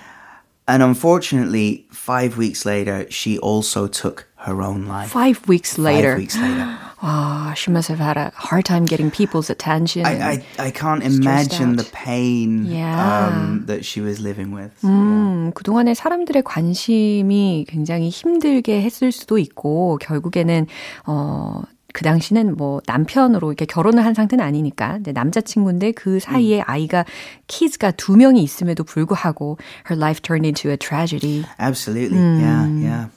And 0.67 0.83
unfortunately, 0.83 1.85
five 1.91 2.37
weeks 2.37 2.65
later, 2.65 3.09
she 3.09 3.37
also 3.39 3.87
took 3.87 4.27
her 4.37 4.61
own 4.61 4.85
life. 4.85 5.09
Five 5.09 5.47
weeks 5.47 5.77
later. 5.77 6.11
Five 6.11 6.17
weeks 6.19 6.37
later. 6.37 6.79
Oh, 7.03 7.51
she 7.55 7.71
must 7.71 7.87
have 7.89 7.99
had 7.99 8.15
a 8.17 8.31
hard 8.35 8.63
time 8.63 8.85
getting 8.85 9.09
people's 9.09 9.49
attention. 9.49 10.05
I, 10.05 10.43
I, 10.59 10.67
I 10.67 10.71
can't 10.71 11.03
imagine 11.03 11.75
the 11.75 11.83
pain 11.91 12.65
yeah. 12.65 13.27
um, 13.27 13.65
that 13.65 13.83
she 13.83 14.01
was 14.01 14.19
living 14.21 14.51
with. 14.51 14.71
음, 14.83 15.45
yeah. 15.45 15.51
그동안에 15.55 15.95
사람들의 15.95 16.43
관심이 16.43 17.65
굉장히 17.67 18.09
힘들게 18.09 18.83
했을 18.83 19.11
수도 19.11 19.39
있고, 19.39 19.97
결국에는, 19.99 20.67
어, 21.07 21.63
그 21.93 22.03
당시는 22.03 22.55
뭐 22.55 22.81
남편으로 22.87 23.51
이렇게 23.51 23.65
결혼을 23.65 24.05
한 24.05 24.13
상태는 24.13 24.43
아니니까 24.43 24.99
남자친구인데 25.03 25.91
그 25.91 26.19
사이에 26.19 26.59
음. 26.59 26.63
아이가 26.65 27.05
키즈가 27.47 27.91
두 27.91 28.15
명이 28.15 28.41
있음에도 28.43 28.83
불구하고 28.83 29.57
her 29.89 29.99
life 29.99 30.21
turned 30.21 30.45
into 30.45 30.69
a 30.69 30.77
tragedy. 30.77 31.43
Absolutely. 31.59 32.17
음. 32.17 32.39
Yeah, 32.39 32.87
yeah. 32.87 33.09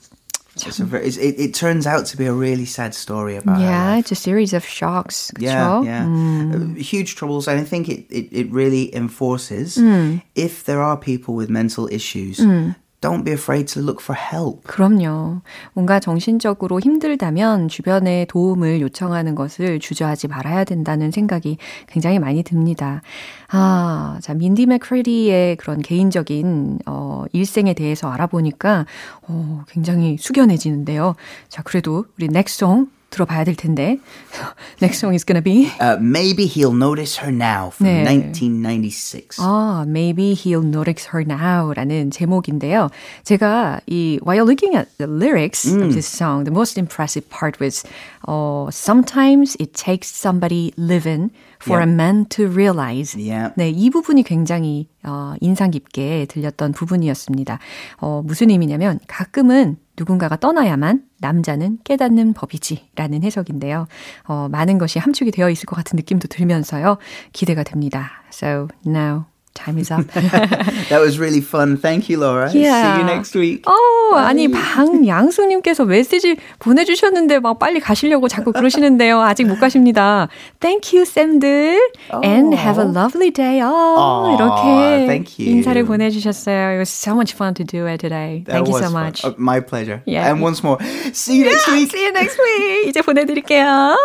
It's 0.57 0.79
a 0.79 0.85
very, 0.85 1.07
it's, 1.07 1.17
it, 1.17 1.39
it 1.39 1.55
turns 1.55 1.87
out 1.87 2.07
to 2.07 2.17
be 2.17 2.27
a 2.27 2.33
really 2.33 2.65
sad 2.65 2.95
story 2.95 3.37
about 3.37 3.61
yeah 3.61 3.97
it's 3.97 4.13
a 4.13 4.15
series 4.15 4.53
of 4.53 4.65
shocks 4.65 5.33
yeah 5.39 5.83
yeah 5.83 6.05
mm. 6.05 6.77
huge 6.77 7.17
troubles 7.17 7.49
and 7.49 7.61
I 7.61 7.65
think 7.65 7.89
it, 7.89 8.07
it, 8.09 8.29
it 8.31 8.51
really 8.53 8.95
enforces 8.95 9.77
mm. 9.77 10.23
if 10.35 10.65
there 10.65 10.81
are 10.81 10.97
people 10.97 11.35
with 11.35 11.51
mental 11.51 11.89
issues 11.91 12.39
mm. 12.39 12.77
Don't 13.05 13.23
be 13.23 13.33
afraid 13.33 13.71
to 13.75 13.83
look 13.83 14.03
for 14.03 14.19
help. 14.19 14.63
그럼요. 14.63 15.43
뭔가 15.75 16.01
정신적으로 16.01 16.81
힘들다면 16.81 17.69
주변에 17.69 18.25
도움을 18.31 18.81
요청하는 18.81 19.35
것을 19.35 19.79
주저하지 19.79 20.29
말아야 20.29 20.65
된다는 20.65 21.11
생각이 21.11 21.59
굉장히 21.87 22.19
많이 22.19 22.43
듭니다. 22.43 23.03
아, 23.51 24.19
자, 24.23 24.33
민디 24.33 24.65
맥크리디의 24.65 25.57
그런 25.57 25.83
개인적인, 25.83 26.79
어, 26.87 27.25
일생에 27.33 27.75
대해서 27.75 28.11
알아보니까, 28.11 28.87
어, 29.29 29.65
굉장히 29.69 30.17
숙연해지는데요. 30.19 31.15
자, 31.51 31.63
그래도 31.63 32.07
우리 32.17 32.29
넥송 32.29 32.89
들어봐야 33.15 33.45
될 33.45 33.55
텐데. 33.55 33.99
Next 34.83 34.99
song 34.99 35.15
is 35.15 35.25
gonna 35.25 35.43
be 35.43 35.71
uh, 35.81 35.97
Maybe 36.01 36.47
He'll 36.47 36.75
Notice 36.75 37.23
Her 37.23 37.31
Now 37.31 37.71
from 37.71 37.87
네. 37.87 38.05
1996. 38.05 39.39
아, 39.39 39.85
Maybe 39.87 40.35
He'll 40.35 40.67
Notice 40.67 41.09
Her 41.15 41.25
Now라는 41.25 42.11
제목인데요. 42.11 42.91
제가 43.23 43.81
이 43.87 44.19
while 44.23 44.45
looking 44.45 44.75
at 44.75 44.89
the 44.99 45.07
lyrics 45.07 45.65
mm. 45.65 45.83
of 45.83 45.95
this 45.95 46.07
song, 46.07 46.45
the 46.45 46.51
most 46.51 46.77
impressive 46.77 47.29
part 47.31 47.61
was 47.61 47.85
uh, 48.27 48.71
sometimes 48.71 49.57
it 49.61 49.75
takes 49.75 50.09
somebody 50.11 50.73
living 50.77 51.31
for 51.61 51.79
yep. 51.79 51.89
a 51.89 51.91
man 51.91 52.27
to 52.27 52.49
realize. 52.49 53.15
Yep. 53.17 53.55
네, 53.57 53.71
이 53.71 53.91
부분이 53.91 54.23
굉장히 54.25 54.89
어, 55.03 55.35
인상 55.41 55.71
깊게 55.71 56.27
들렸던 56.27 56.73
부분이었습니다. 56.73 57.59
어, 58.01 58.23
무슨 58.25 58.51
의미냐면 58.51 58.99
가끔은 59.07 59.77
누군가가 59.97 60.37
떠나야만 60.37 61.03
남자는 61.19 61.79
깨닫는 61.85 62.33
법이지 62.35 62.91
라는 62.97 63.23
해석인데요. 63.23 63.87
어, 64.25 64.49
많은 64.51 64.79
것이 64.79 64.99
함축이 64.99 65.31
되어 65.31 65.51
있을 65.51 65.67
것 65.67 65.77
같은 65.77 65.97
느낌도 65.97 66.29
들면서요. 66.29 66.99
기대가 67.33 67.63
됩니다. 67.63 68.23
So 68.33 68.69
now 68.87 69.25
Time 69.55 69.79
is 69.79 69.91
up. 69.91 70.05
that 70.91 71.01
was 71.01 71.19
really 71.19 71.41
fun. 71.41 71.77
Thank 71.79 72.11
you, 72.11 72.19
Laura. 72.19 72.51
Yeah. 72.53 72.97
See 72.97 73.01
you 73.01 73.07
next 73.07 73.35
week. 73.37 73.63
어, 73.67 74.17
아니 74.17 74.49
방양수님께서 74.51 75.85
메시지 75.85 76.37
보내주셨는데 76.59 77.39
막 77.39 77.59
빨리 77.61 77.79
가시려고 77.79 78.27
자꾸 78.27 78.53
그러시는데요. 78.53 79.21
아직 79.21 79.45
못 79.47 79.61
가십니다. 79.61 80.29
Thank 80.59 80.93
you, 80.93 81.07
쌤들. 81.07 81.79
Oh. 82.13 82.21
And 82.25 82.53
have 82.55 82.83
a 82.83 82.87
lovely 82.87 83.31
day. 83.31 83.61
어, 83.63 83.71
oh, 83.71 84.35
이렇게 84.35 85.07
thank 85.07 85.39
you. 85.39 85.49
인사를 85.57 85.85
보내주셨어요. 85.85 86.73
It 86.75 86.79
was 86.79 86.91
so 86.91 87.15
much 87.15 87.33
fun 87.35 87.55
to 87.55 87.65
do 87.65 87.87
it 87.87 88.01
today. 88.01 88.43
Thank 88.45 88.67
that 88.67 88.69
you 88.69 88.79
so 88.79 88.91
much. 88.91 89.25
Uh, 89.25 89.35
my 89.39 89.61
pleasure. 89.61 90.03
Yeah. 90.05 90.29
And 90.29 90.43
once 90.43 90.65
more, 90.65 90.79
see 91.13 91.39
you 91.39 91.45
next 91.47 91.71
week. 91.71 91.91
See 91.93 92.03
you 92.03 92.13
next 92.13 92.37
week. 92.43 92.89
이제 92.89 93.03
보내드릴게요. 93.03 93.97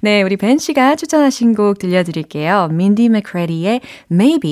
네, 0.00 0.22
우리 0.22 0.36
벤 0.36 0.58
씨가 0.58 0.94
추천하신 0.94 1.54
곡 1.54 1.78
들려드릴게요. 1.78 2.68
민디 2.70 3.08
맥크레디의 3.08 3.80
Maybe 4.10 4.51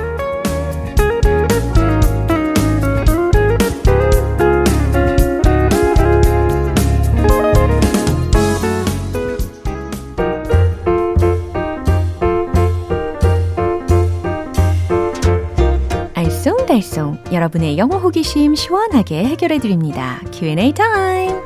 알쏭달쏭 16.71 17.33
여러분의 17.33 17.77
영어 17.77 17.97
호기심 17.97 18.55
시원하게 18.55 19.25
해결해 19.25 19.59
드립니다. 19.59 20.21
Q&A 20.31 20.71
타임. 20.73 21.41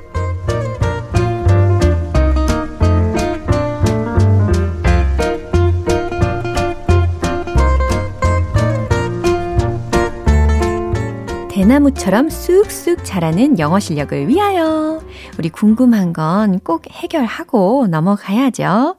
대나무처럼 11.49 12.29
쑥쑥 12.29 13.03
자라는 13.03 13.57
영어 13.57 13.79
실력을 13.79 14.27
위하여 14.27 15.01
우리 15.39 15.49
궁금한 15.49 16.13
건 16.13 16.59
꼭 16.63 16.83
해결하고 16.91 17.87
넘어가야죠. 17.87 18.95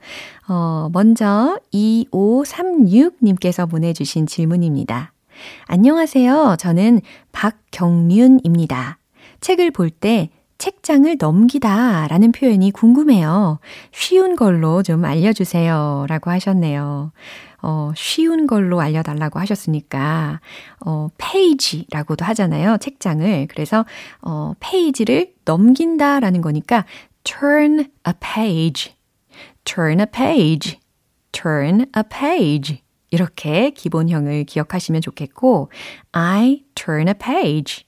어, 0.48 0.88
먼저 0.92 1.60
2536님께서 1.72 3.70
보내주신 3.70 4.26
질문입니다. 4.26 5.12
안녕하세요. 5.66 6.57
저는 6.59 7.01
박경륜입니다. 7.33 8.99
책을 9.40 9.70
볼 9.70 9.90
때 9.90 10.31
책장을 10.59 11.16
넘기다 11.18 12.09
라는 12.09 12.33
표현이 12.33 12.70
궁금해요. 12.70 13.59
쉬운 13.92 14.37
걸로 14.37 14.83
좀 14.83 15.05
알려주세요. 15.05 16.07
라고 16.09 16.31
하셨네요. 16.31 17.12
어, 17.62 17.92
쉬운 17.96 18.46
걸로 18.46 18.81
알려달라고 18.81 19.38
하셨으니까, 19.40 20.40
어, 20.85 21.09
페이지라고도 21.18 22.25
하잖아요. 22.25 22.79
책장을. 22.79 23.49
그래서, 23.49 23.85
어, 24.22 24.55
페이지를 24.61 25.33
넘긴다 25.44 26.20
라는 26.20 26.40
거니까, 26.42 26.85
turn 27.25 27.81
a 28.07 28.12
page. 28.20 28.94
turn 29.64 30.01
a 30.01 30.07
page. 30.07 30.79
turn 31.33 31.87
a 31.96 32.03
page. 32.09 32.83
이렇게 33.10 33.70
기본형을 33.70 34.44
기억하시면 34.44 35.00
좋겠고, 35.00 35.70
I 36.12 36.64
turn 36.74 37.08
a 37.08 37.14
page. 37.14 37.84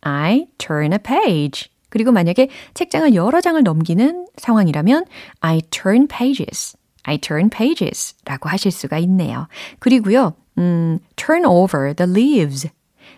I 0.00 0.46
turn 0.58 0.92
a 0.92 0.98
page. 0.98 1.70
그리고 1.88 2.12
만약에 2.12 2.48
책장을 2.74 3.14
여러 3.14 3.40
장을 3.40 3.62
넘기는 3.62 4.26
상황이라면 4.36 5.04
I 5.40 5.60
turn 5.70 6.08
pages. 6.08 6.76
I 7.04 7.18
turn 7.18 7.50
pages 7.50 8.16
라고 8.24 8.48
하실 8.48 8.70
수가 8.72 8.98
있네요. 8.98 9.46
그리고요, 9.78 10.34
음, 10.58 10.98
turn 11.16 11.44
over 11.44 11.94
the 11.94 12.10
leaves. 12.10 12.68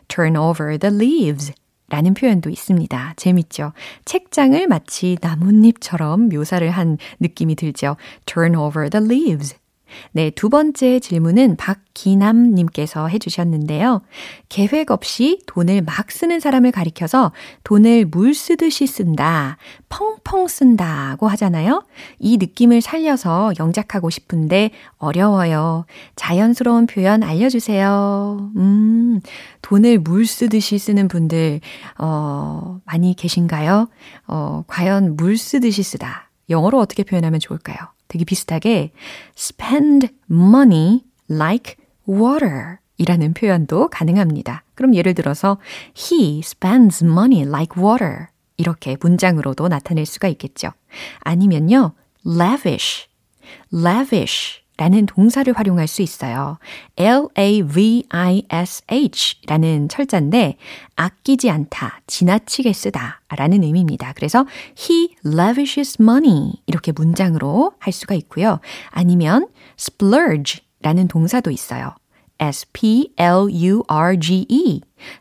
turn 0.09 0.37
over 0.37 0.79
the 0.79 0.95
leaves. 0.95 1.53
라는 1.89 2.15
표현도 2.15 2.51
있습니다. 2.51 3.15
재밌죠? 3.17 3.73
책장을 4.05 4.67
마치 4.67 5.17
나뭇잎처럼 5.21 6.29
묘사를 6.29 6.69
한 6.69 6.99
느낌이 7.21 7.55
들죠. 7.55 7.97
turn 8.27 8.57
over 8.57 8.91
the 8.91 9.05
leaves. 9.05 9.57
네, 10.13 10.31
두 10.31 10.49
번째 10.49 11.01
질문은 11.01 11.57
박기남님께서 11.57 13.09
해주셨는데요. 13.09 14.03
계획 14.49 14.91
없이 14.91 15.41
돈을 15.47 15.83
막 15.83 16.11
쓰는 16.11 16.41
사람을 16.41 16.73
가리켜서 16.73 17.33
돈을 17.65 18.07
물 18.07 18.35
쓰듯이 18.35 18.87
쓴다, 18.87 19.57
펑펑 19.89 20.49
쓴다고 20.49 21.29
하잖아요. 21.29 21.85
이 22.19 22.37
느낌을 22.37 22.81
살려서 22.81 23.53
영작하고 23.59 24.11
싶은데 24.11 24.71
어려워요. 24.99 25.87
자연스러운 26.17 26.87
표현 26.87 27.23
알려주세요. 27.23 28.53
음, 28.57 29.21
돈을 29.63 29.99
물 29.99 30.27
쓰듯이 30.27 30.79
쓰는 30.79 31.09
분들, 31.09 31.61
어, 31.99 32.81
많이 32.85 33.15
계신가요? 33.15 33.89
어, 34.27 34.65
과연 34.67 35.17
물 35.17 35.37
쓰듯이 35.37 35.83
쓰다. 35.83 36.31
영어로 36.49 36.79
어떻게 36.79 37.03
표현하면 37.03 37.41
좋을까요? 37.41 37.96
되게 38.17 38.25
비슷하게 38.25 38.93
spend 39.37 40.09
money 40.31 41.03
like 41.31 41.75
water 42.09 42.79
이라는 42.97 43.35
표현도 43.35 43.89
가능합니다. 43.89 44.65
그럼 44.75 44.95
예를 44.95 45.15
들어서 45.15 45.59
he 45.95 46.41
spends 46.41 47.05
money 47.05 47.47
like 47.47 47.83
water 47.83 48.29
이렇게 48.57 48.97
문장으로도 48.99 49.69
나타낼 49.69 50.07
수가 50.07 50.29
있겠죠. 50.29 50.71
아니면요, 51.21 51.93
lavish, 52.27 53.09
lavish 53.75 54.63
라는 54.77 55.07
동사를 55.07 55.51
활용할 55.57 55.87
수 55.89 56.03
있어요. 56.03 56.59
L-A-V-I-S-H 56.97 57.37
라는 59.47 59.89
철자인데 59.89 60.59
아끼지 60.97 61.51
않다, 61.51 62.01
지나치게 62.07 62.73
쓰다 62.73 63.23
라는 63.29 63.63
의미입니다. 63.63 64.13
그래서 64.15 64.47
he 64.79 65.15
lavishes 65.25 65.97
money 66.01 66.53
이렇게 66.67 66.93
문장으로 66.93 67.73
할 67.79 67.93
수가 67.93 68.15
있고요. 68.17 68.61
아니면 68.91 69.49
splurge 69.79 70.61
라는 70.83 71.09
동사도 71.09 71.51
있어요. 71.51 71.95
S-P-L-U-R-G-E 72.39 73.21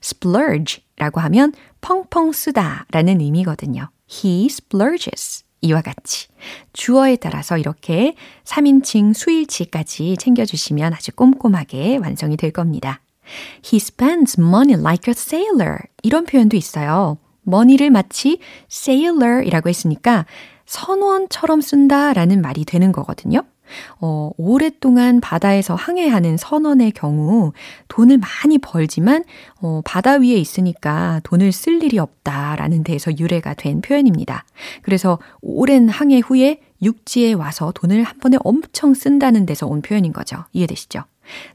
splurge 0.03 0.83
라고 0.97 1.21
하면 1.21 1.53
펑펑 1.79 2.33
쓰다 2.33 2.85
라는 2.91 3.21
의미거든요. 3.21 3.89
He 4.09 4.47
splurges. 4.47 5.44
이와 5.65 5.81
같이 5.81 6.27
주어에 6.73 7.15
따라서 7.17 7.57
이렇게 7.57 8.15
3인칭 8.43 9.13
수일치까지 9.13 10.17
챙겨주시면 10.17 10.93
아주 10.93 11.11
꼼꼼하게 11.11 11.97
완성이 11.97 12.37
될 12.37 12.51
겁니다. 12.51 13.01
He 13.65 13.77
spends 13.77 14.39
money 14.39 14.79
like 14.79 15.11
a 15.11 15.15
sailor. 15.17 15.79
이런 16.03 16.25
표현도 16.25 16.55
있어요. 16.55 17.17
money를 17.47 17.89
마치 17.89 18.39
sailor이라고 18.71 19.69
했으니까 19.69 20.25
선원처럼 20.65 21.61
쓴다라는 21.61 22.41
말이 22.41 22.65
되는 22.65 22.91
거거든요. 22.91 23.43
어, 23.99 24.31
오랫동안 24.37 25.21
바다에서 25.21 25.75
항해하는 25.75 26.37
선원의 26.37 26.91
경우 26.91 27.53
돈을 27.87 28.17
많이 28.17 28.57
벌지만 28.57 29.23
어, 29.61 29.81
바다 29.85 30.13
위에 30.13 30.35
있으니까 30.35 31.21
돈을 31.23 31.51
쓸 31.51 31.83
일이 31.83 31.99
없다라는 31.99 32.83
데에서 32.83 33.17
유래가 33.17 33.53
된 33.53 33.81
표현입니다. 33.81 34.45
그래서 34.81 35.19
오랜 35.41 35.89
항해 35.89 36.19
후에 36.19 36.61
육지에 36.81 37.33
와서 37.33 37.71
돈을 37.73 38.03
한 38.03 38.19
번에 38.19 38.37
엄청 38.43 38.93
쓴다는 38.93 39.45
데서 39.45 39.67
온 39.67 39.81
표현인 39.81 40.13
거죠. 40.13 40.45
이해되시죠? 40.53 41.03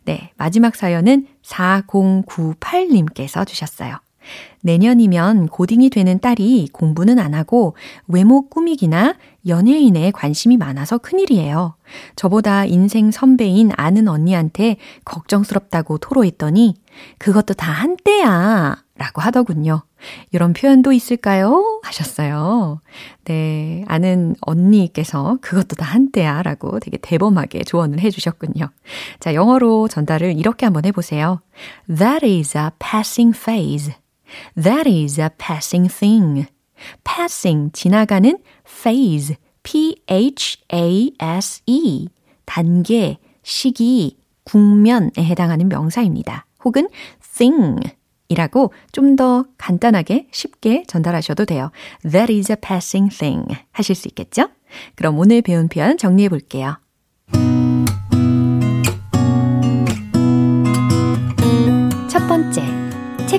네, 0.05 0.33
마지막 0.37 0.77
사연은 0.77 1.27
4098님께서 1.43 3.47
주셨어요. 3.47 3.97
내년이면 4.63 5.49
고딩이 5.49 5.91
되는 5.91 6.19
딸이 6.21 6.69
공부는 6.73 7.19
안 7.19 7.35
하고 7.35 7.75
외모 8.07 8.49
꾸미기나 8.49 9.15
연예인에 9.47 10.11
관심이 10.11 10.57
많아서 10.57 10.99
큰일이에요. 10.99 11.75
저보다 12.15 12.67
인생 12.67 13.11
선배인 13.11 13.71
아는 13.77 14.09
언니한테 14.09 14.77
걱정스럽다고 15.05 15.99
토로했더니 15.99 16.75
그것도 17.19 17.55
다 17.55 17.73
한때야 17.73 18.77
라고 18.97 19.23
하더군요. 19.23 19.83
이런 20.31 20.53
표현도 20.53 20.93
있을까요? 20.93 21.81
하셨어요. 21.83 22.81
네, 23.25 23.83
아는 23.89 24.37
언니께서 24.43 25.39
그것도 25.41 25.77
다 25.77 25.87
한때야 25.87 26.43
라고 26.43 26.79
되게 26.81 26.99
대범하게 26.99 27.65
조언을 27.65 28.01
해주셨군요. 28.01 28.69
자, 29.21 29.35
영어로 29.35 29.89
전달을 29.89 30.39
이렇게 30.39 30.67
한번 30.67 30.85
해보세요. 30.85 31.41
That 31.89 32.27
is 32.27 32.57
a 32.59 32.69
passing 32.79 33.39
phase. 33.39 33.95
That 34.61 34.89
is 34.89 35.21
a 35.21 35.31
passing 35.39 35.93
thing. 35.93 36.47
passing, 37.05 37.73
지나가는 37.73 38.39
phase, 38.65 39.37
p-h-a-s-e, 39.63 41.09
단계, 42.47 43.19
시기, 43.43 44.17
국면에 44.45 45.11
해당하는 45.19 45.69
명사입니다. 45.69 46.47
혹은 46.65 46.89
thing 47.37 47.81
이라고 48.29 48.73
좀 48.93 49.17
더 49.17 49.45
간단하게 49.59 50.29
쉽게 50.31 50.85
전달하셔도 50.87 51.45
돼요. 51.45 51.71
That 52.03 52.33
is 52.33 52.51
a 52.51 52.57
passing 52.57 53.15
thing 53.15 53.47
하실 53.73 53.95
수 53.95 54.09
있겠죠? 54.09 54.49
그럼 54.95 55.19
오늘 55.19 55.43
배운 55.43 55.69
표현 55.69 55.99
정리해 55.99 56.29
볼게요. 56.29 56.79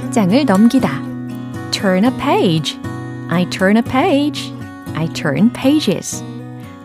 책장을 0.01 0.45
넘기다. 0.45 0.89
Turn 1.71 2.05
a 2.05 2.11
page. 2.19 2.79
I 3.29 3.49
turn 3.51 3.77
a 3.77 3.83
page. 3.83 4.53
I 4.95 5.09
turn 5.13 5.53
pages. 5.53 6.23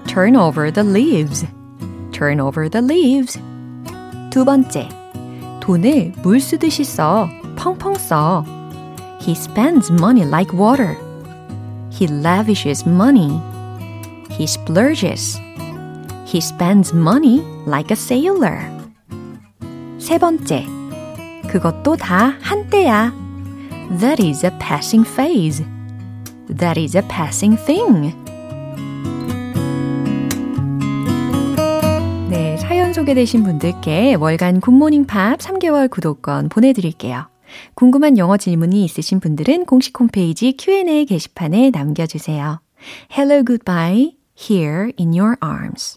Turn 0.08 0.36
over 0.36 0.72
the 0.72 0.84
leaves. 0.84 1.46
Turn 2.12 2.40
over 2.40 2.70
the 2.70 2.86
leaves. 2.86 3.40
두 4.32 4.46
번째, 4.46 4.90
돈을 5.62 6.14
물 6.22 6.40
쓰듯이 6.40 6.84
써. 6.84 7.30
펑펑 7.56 7.96
써. 7.96 8.46
He 9.22 9.34
spends 9.34 9.92
money 9.92 10.24
like 10.26 10.52
water. 10.54 10.98
He 11.92 12.08
lavishes 12.08 12.88
money. 12.88 13.40
He 14.32 14.46
splurges. 14.46 15.40
He 16.26 16.40
spends 16.40 16.94
money 16.94 17.44
like 17.68 17.92
a 17.92 17.96
sailor. 17.96 18.60
세 20.00 20.18
번째, 20.18 20.66
그것도 21.57 21.97
다 21.97 22.37
한때야. 22.43 23.15
That 23.99 24.23
is 24.23 24.45
a 24.45 24.53
passing 24.59 25.09
phase. 25.11 25.65
That 26.55 26.79
is 26.79 26.95
a 26.95 27.03
passing 27.09 27.57
thing. 27.65 28.15
네, 32.29 32.59
사연 32.59 32.93
소개되신 32.93 33.43
분들께 33.43 34.17
월간 34.17 34.61
굿모닝 34.61 35.07
팝 35.07 35.39
3개월 35.39 35.91
구독권 35.91 36.51
보내드릴게요. 36.51 37.31
궁금한 37.73 38.19
영어 38.19 38.37
질문이 38.37 38.85
있으신 38.85 39.19
분들은 39.21 39.65
공식 39.65 39.99
홈페이지 39.99 40.55
Q&A 40.59 41.07
게시판에 41.07 41.71
남겨주세요. 41.71 42.61
Hello, 43.11 43.43
goodbye. 43.43 44.11
Here 44.39 44.93
in 44.99 45.19
your 45.19 45.39
arms. 45.41 45.97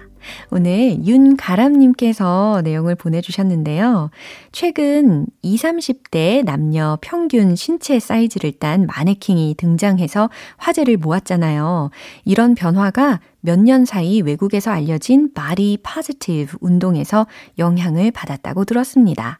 오늘 0.51 1.05
윤가람님께서 1.05 2.61
내용을 2.63 2.95
보내주셨는데요. 2.95 4.11
최근 4.51 5.25
20, 5.41 5.61
30대 5.61 6.43
남녀 6.43 6.97
평균 7.01 7.55
신체 7.55 7.99
사이즈를 7.99 8.51
딴 8.53 8.85
마네킹이 8.85 9.55
등장해서 9.57 10.29
화제를 10.57 10.97
모았잖아요. 10.97 11.89
이런 12.25 12.55
변화가 12.55 13.19
몇 13.41 13.61
년 13.61 13.85
사이 13.85 14.21
외국에서 14.21 14.71
알려진 14.71 15.33
body 15.33 15.79
positive 15.83 16.57
운동에서 16.61 17.27
영향을 17.59 18.11
받았다고 18.11 18.65
들었습니다. 18.65 19.39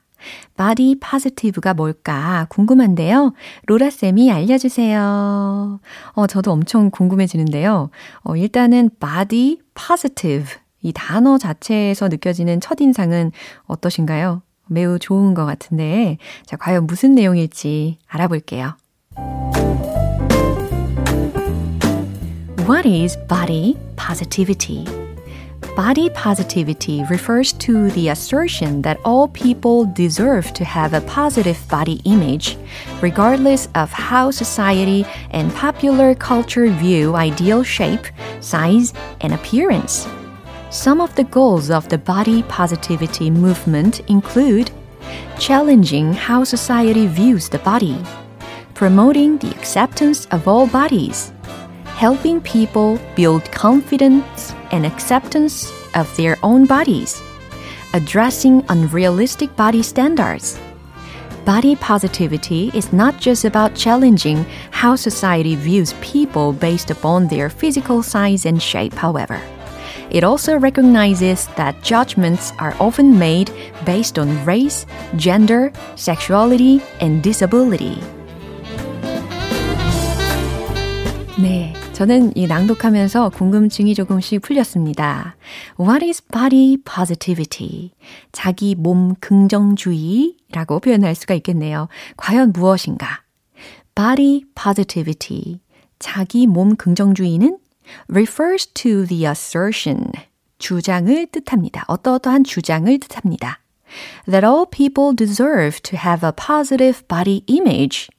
body 0.56 0.98
positive가 1.00 1.74
뭘까 1.74 2.46
궁금한데요. 2.50 3.34
로라쌤이 3.66 4.32
알려주세요. 4.32 5.80
어, 6.14 6.28
저도 6.28 6.52
엄청 6.52 6.92
궁금해지는데요. 6.92 7.90
어, 8.24 8.36
일단은 8.36 8.92
body 9.00 9.60
positive 9.74 10.46
이 10.83 10.93
단어 10.93 11.39
자체에서 11.39 12.09
느껴지는 12.09 12.61
첫인상은 12.61 13.33
어떠신가요? 13.67 14.43
매우 14.69 14.99
좋은 14.99 15.35
것 15.35 15.45
같은데, 15.45 16.19
자, 16.45 16.57
과연 16.57 16.87
무슨 16.87 17.15
내용일지 17.15 17.99
알아볼게요. 18.07 18.77
What 22.69 22.87
is 22.89 23.17
body 23.29 23.77
positivity? 23.97 24.85
Body 25.77 26.09
positivity 26.11 27.05
refers 27.11 27.53
to 27.59 27.91
the 27.91 28.09
assertion 28.09 28.83
that 28.83 28.99
all 29.05 29.29
people 29.29 29.87
deserve 29.95 30.53
to 30.55 30.65
have 30.65 30.95
a 30.95 31.01
positive 31.03 31.59
body 31.69 32.01
image, 32.05 32.57
regardless 33.03 33.69
of 33.75 33.93
how 33.93 34.31
society 34.31 35.05
and 35.33 35.53
popular 35.55 36.15
culture 36.15 36.67
view 36.69 37.15
ideal 37.15 37.63
shape, 37.63 38.07
size, 38.41 38.95
and 39.21 39.33
appearance. 39.33 40.09
Some 40.72 41.02
of 41.02 41.14
the 41.16 41.26
goals 41.26 41.70
of 41.70 41.90
the 41.90 41.98
body 41.98 42.44
positivity 42.44 43.30
movement 43.30 44.00
include 44.10 44.72
challenging 45.38 46.14
how 46.14 46.46
society 46.46 47.08
views 47.08 47.50
the 47.50 47.60
body, 47.60 48.02
promoting 48.74 49.38
the 49.38 49.52
acceptance 49.52 50.28
of 50.28 50.48
all 50.48 50.68
bodies, 50.68 51.34
helping 51.84 52.40
people 52.40 52.98
build 53.18 53.44
confidence 53.52 54.56
and 54.72 54.86
acceptance 54.86 55.70
of 55.94 56.08
their 56.16 56.38
own 56.42 56.66
bodies, 56.66 57.22
addressing 57.94 58.64
unrealistic 58.70 59.54
body 59.58 59.84
standards. 59.84 60.58
Body 61.44 61.76
positivity 61.76 62.72
is 62.74 62.94
not 62.94 63.20
just 63.20 63.44
about 63.44 63.76
challenging 63.76 64.46
how 64.72 64.96
society 64.96 65.58
views 65.58 65.92
people 66.00 66.54
based 66.54 66.92
upon 66.92 67.28
their 67.28 67.50
physical 67.50 68.02
size 68.02 68.46
and 68.46 68.64
shape, 68.64 68.94
however. 68.94 69.42
It 70.12 70.26
also 70.26 70.60
recognizes 70.60 71.48
that 71.56 71.82
judgments 71.84 72.52
are 72.60 72.76
often 72.80 73.18
made 73.18 73.50
based 73.86 74.20
on 74.20 74.44
race, 74.46 74.86
gender, 75.16 75.72
sexuality, 75.96 76.82
and 77.00 77.22
disability. 77.22 77.98
네. 81.42 81.74
저는 81.94 82.32
이 82.36 82.48
낭독하면서 82.48 83.30
궁금증이 83.30 83.94
조금씩 83.94 84.42
풀렸습니다. 84.42 85.36
What 85.80 86.04
is 86.04 86.22
body 86.22 86.78
positivity? 86.84 87.92
자기 88.32 88.76
몸 88.76 89.16
긍정주의라고 89.20 90.80
표현할 90.80 91.16
수가 91.16 91.36
있겠네요. 91.36 91.88
과연 92.18 92.52
무엇인가? 92.54 93.22
Body 93.96 94.44
positivity. 94.56 95.60
자기 96.00 96.48
몸 96.48 96.76
긍정주의는 96.76 97.60
refers 98.10 98.68
to 98.68 99.06
the 99.06 99.26
assertion. 99.26 100.12
주장을 100.58 101.28
뜻합니다. 101.28 101.84
어떠어떠한 101.88 102.44
주장을 102.44 103.00
뜻합니다. 103.00 103.60
That 104.26 104.46
all 104.46 104.66
people 104.70 105.16
deserve 105.16 105.80
to 105.82 105.98
have 105.98 106.26
a 106.26 106.32
positive 106.32 107.02
body 107.08 107.44
image. 107.48 108.10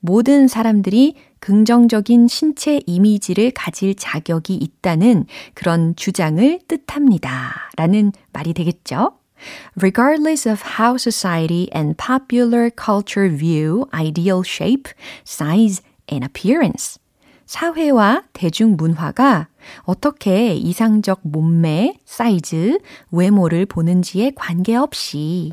모든 0.00 0.48
사람들이 0.48 1.14
긍정적인 1.40 2.28
신체 2.28 2.80
이미지를 2.86 3.50
가질 3.50 3.94
자격이 3.94 4.54
있다는 4.54 5.26
그런 5.54 5.94
주장을 5.96 6.60
뜻합니다. 6.68 7.70
라는 7.76 8.12
말이 8.32 8.52
되겠죠. 8.54 9.18
Regardless 9.76 10.48
of 10.48 10.62
how 10.78 10.94
society 10.94 11.68
and 11.74 11.96
popular 11.96 12.70
culture 12.70 13.28
view 13.28 13.86
ideal 13.92 14.42
shape, 14.46 14.92
size, 15.26 15.82
and 16.10 16.24
appearance. 16.24 17.01
사회와 17.52 18.22
대중문화가 18.32 19.48
어떻게 19.82 20.54
이상적 20.54 21.20
몸매, 21.24 21.98
사이즈, 22.06 22.78
외모를 23.10 23.66
보는지에 23.66 24.32
관계없이 24.34 25.52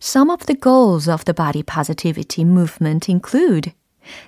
Some 0.00 0.30
of 0.30 0.46
the 0.46 0.56
goals 0.56 1.10
of 1.10 1.24
the 1.24 1.34
body 1.34 1.64
positivity 1.64 2.48
movement 2.48 3.10
include 3.10 3.72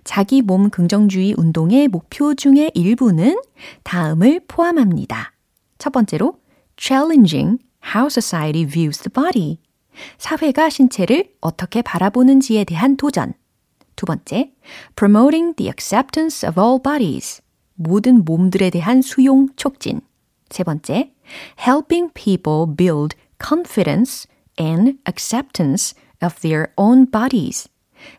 자기 0.02 0.42
몸 0.42 0.70
긍정주의 0.70 1.34
운동의 1.36 1.86
목표 1.86 2.34
중의 2.34 2.72
일부는 2.74 3.40
다음을 3.84 4.40
포함합니다. 4.48 5.34
첫 5.78 5.92
번째로 5.92 6.40
challenging 6.76 7.62
how 7.94 8.06
society 8.06 8.66
views 8.66 8.98
the 9.08 9.12
body. 9.12 9.58
사회가 10.18 10.68
신체를 10.68 11.30
어떻게 11.40 11.80
바라보는지에 11.80 12.64
대한 12.64 12.96
도전. 12.96 13.34
두 13.98 14.06
번째, 14.06 14.52
promoting 14.94 15.56
the 15.56 15.68
acceptance 15.68 16.46
of 16.46 16.58
all 16.58 16.80
bodies. 16.80 17.42
모든 17.74 18.24
몸들에 18.24 18.70
대한 18.70 19.02
수용 19.02 19.48
촉진. 19.56 20.00
세 20.50 20.62
번째, 20.62 21.12
helping 21.58 22.12
people 22.14 22.64
build 22.64 23.16
confidence 23.42 24.28
and 24.58 24.98
acceptance 25.08 25.94
of 26.22 26.40
their 26.40 26.68
own 26.76 27.10
bodies. 27.10 27.68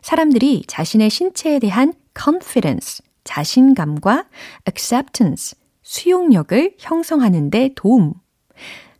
사람들이 0.02 0.64
자신의 0.66 1.08
신체에 1.08 1.58
대한 1.58 1.94
confidence, 2.14 3.02
자신감과 3.24 4.26
acceptance, 4.68 5.56
수용력을 5.82 6.74
형성하는 6.78 7.48
데 7.48 7.70
도움. 7.74 8.14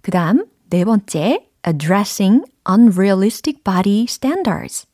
그 0.00 0.10
다음, 0.10 0.46
네 0.70 0.86
번째, 0.86 1.46
addressing 1.68 2.42
unrealistic 2.66 3.62
body 3.62 4.04
standards. 4.08 4.86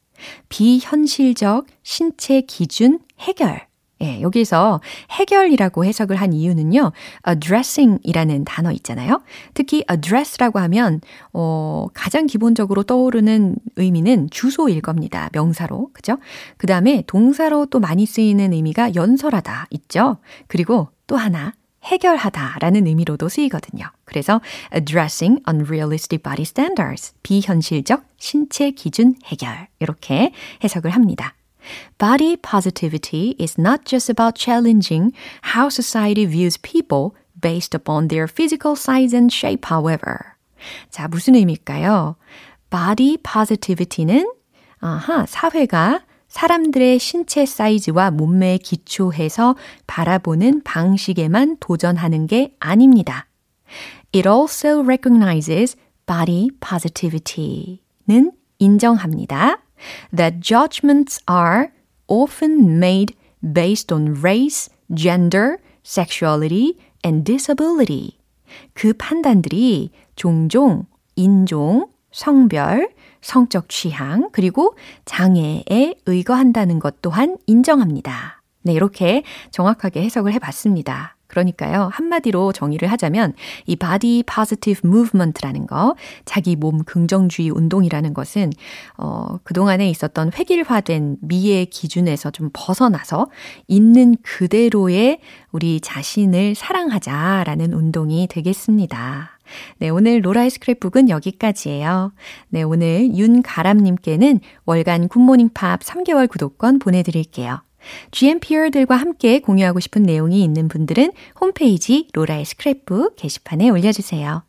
비현실적 0.48 1.66
신체 1.82 2.40
기준 2.42 3.00
해결. 3.20 3.66
예, 4.02 4.20
여기서 4.20 4.82
해결이라고 5.10 5.84
해석을 5.86 6.16
한 6.16 6.34
이유는요, 6.34 6.92
addressing이라는 7.26 8.44
단어 8.44 8.70
있잖아요. 8.72 9.22
특히 9.54 9.84
address라고 9.90 10.58
하면, 10.58 11.00
어, 11.32 11.86
가장 11.94 12.26
기본적으로 12.26 12.82
떠오르는 12.82 13.56
의미는 13.76 14.28
주소일 14.30 14.82
겁니다. 14.82 15.30
명사로. 15.32 15.90
그죠? 15.94 16.18
그 16.58 16.66
다음에 16.66 17.04
동사로 17.06 17.66
또 17.66 17.80
많이 17.80 18.04
쓰이는 18.04 18.52
의미가 18.52 18.94
연설하다 18.94 19.68
있죠? 19.70 20.18
그리고 20.46 20.88
또 21.06 21.16
하나, 21.16 21.54
해결하다라는 21.86 22.86
의미로도 22.86 23.28
쓰이거든요. 23.28 23.86
그래서 24.04 24.40
addressing 24.74 25.42
unrealistic 25.48 26.22
body 26.22 26.42
standards, 26.42 27.14
비현실적 27.22 28.04
신체 28.18 28.70
기준 28.72 29.14
해결 29.24 29.68
이렇게 29.78 30.32
해석을 30.62 30.90
합니다. 30.90 31.34
Body 31.98 32.36
positivity 32.36 33.34
is 33.40 33.58
not 33.58 33.84
just 33.84 34.10
about 34.10 34.38
challenging 34.38 35.12
how 35.54 35.66
society 35.68 36.26
views 36.26 36.58
people 36.60 37.10
based 37.40 37.74
upon 37.74 38.08
their 38.08 38.28
physical 38.28 38.76
size 38.76 39.14
and 39.14 39.32
shape, 39.32 39.66
however. 39.70 40.36
자, 40.90 41.08
무슨 41.08 41.34
의미일까요? 41.34 42.16
Body 42.70 43.18
positivity는 43.18 44.30
아하, 44.80 45.26
사회가 45.26 46.00
사람들의 46.36 46.98
신체 46.98 47.46
사이즈와 47.46 48.10
몸매에 48.10 48.58
기초해서 48.58 49.56
바라보는 49.86 50.64
방식에만 50.64 51.56
도전하는 51.60 52.26
게 52.26 52.54
아닙니다. 52.60 53.26
It 54.14 54.28
also 54.28 54.82
recognizes 54.82 55.78
body 56.04 56.50
positivity는 56.60 58.32
인정합니다. 58.58 59.62
that 60.14 60.40
judgments 60.42 61.24
are 61.26 61.68
often 62.06 62.76
made 62.76 63.14
based 63.40 63.90
on 63.90 64.14
race, 64.22 64.68
gender, 64.94 65.56
sexuality, 65.86 66.76
and 67.02 67.24
disability. 67.24 68.18
그 68.74 68.92
판단들이 68.92 69.88
종종 70.16 70.84
인종, 71.14 71.88
성별, 72.12 72.90
성적 73.20 73.68
취향, 73.68 74.28
그리고 74.32 74.76
장애에 75.04 75.94
의거한다는 76.06 76.78
것 76.78 77.00
또한 77.02 77.36
인정합니다. 77.46 78.42
네, 78.62 78.72
이렇게 78.72 79.22
정확하게 79.50 80.02
해석을 80.02 80.32
해 80.32 80.38
봤습니다. 80.38 81.16
그러니까요, 81.28 81.90
한마디로 81.92 82.52
정의를 82.52 82.90
하자면 82.92 83.34
이 83.66 83.76
body 83.76 84.22
positive 84.22 84.88
movement라는 84.88 85.66
거, 85.66 85.94
자기 86.24 86.56
몸 86.56 86.84
긍정주의 86.84 87.50
운동이라는 87.50 88.14
것은 88.14 88.52
어, 88.96 89.38
그동안에 89.42 89.88
있었던 89.90 90.32
획일화된 90.36 91.18
미의 91.20 91.66
기준에서 91.66 92.30
좀 92.30 92.50
벗어나서 92.52 93.28
있는 93.66 94.16
그대로의 94.22 95.20
우리 95.52 95.80
자신을 95.80 96.54
사랑하자라는 96.54 97.72
운동이 97.72 98.28
되겠습니다. 98.28 99.35
네, 99.78 99.88
오늘 99.88 100.20
로라의 100.24 100.50
스크랩북은 100.50 101.08
여기까지예요. 101.08 102.12
네, 102.48 102.62
오늘 102.62 103.14
윤가람님께는 103.16 104.40
월간 104.64 105.08
굿모닝 105.08 105.50
팝 105.54 105.80
3개월 105.80 106.28
구독권 106.28 106.78
보내드릴게요. 106.78 107.62
GMPR들과 108.10 108.96
함께 108.96 109.40
공유하고 109.40 109.80
싶은 109.80 110.02
내용이 110.02 110.42
있는 110.42 110.68
분들은 110.68 111.12
홈페이지 111.40 112.08
로라의 112.12 112.44
스크랩북 112.44 113.14
게시판에 113.16 113.68
올려주세요. 113.70 114.42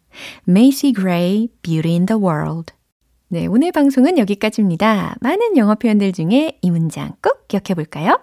Macy 0.47 0.93
Gray, 0.93 1.49
Beauty 1.61 1.93
in 1.93 2.05
the 2.05 2.21
World. 2.21 2.73
네, 3.29 3.45
오늘 3.45 3.71
방송은 3.71 4.17
여기까지입니다. 4.17 5.17
많은 5.19 5.57
영어 5.57 5.75
표현들 5.75 6.13
중에 6.13 6.59
이 6.61 6.71
문장 6.71 7.13
꼭 7.21 7.47
기억해 7.47 7.75
볼까요? 7.75 8.19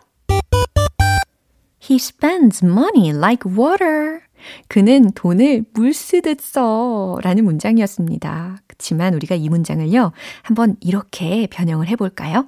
He 1.79 1.97
spends 1.97 2.65
money 2.65 3.11
like 3.11 3.45
water. 3.45 4.21
그는 4.69 5.11
돈을 5.15 5.65
물 5.73 5.93
쓰듯 5.93 6.41
써. 6.41 7.19
라는 7.23 7.45
문장이었습니다. 7.45 8.59
그렇지만 8.67 9.15
우리가 9.15 9.35
이 9.35 9.49
문장을요, 9.49 10.13
한번 10.43 10.77
이렇게 10.81 11.47
변형을 11.51 11.89
해 11.89 11.97
볼까요? 11.97 12.47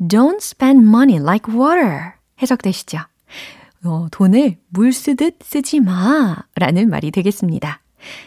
Don't 0.00 0.38
spend 0.38 0.86
money 0.86 1.20
like 1.20 1.52
water. 1.54 2.12
해석되시죠? 2.40 2.98
어, 3.84 4.06
돈을 4.10 4.56
물 4.68 4.92
쓰듯 4.92 5.38
쓰지 5.42 5.80
마. 5.80 6.36
라는 6.56 6.88
말이 6.88 7.10
되겠습니다. 7.10 7.80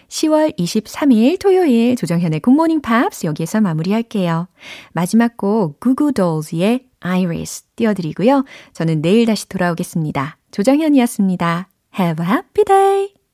10월 0.10 0.58
23일 0.58 1.40
토요일 1.40 1.96
조정현의 1.96 2.42
굿모닝 2.42 2.82
팝스 2.82 3.26
여기에서 3.26 3.62
마무리할게요. 3.62 4.48
마지막 4.92 5.38
곡 5.38 5.80
구구돌즈의 5.80 6.88
Iris 7.00 7.64
띄워드리고요. 7.76 8.46
저는 8.74 9.02
내일 9.02 9.26
다시 9.26 9.48
돌아오겠습니다. 9.50 10.38
조정현이었습니다. 10.52 11.71
Have 11.96 12.22
a 12.22 12.24
happy 12.24 12.64
day! 12.64 13.21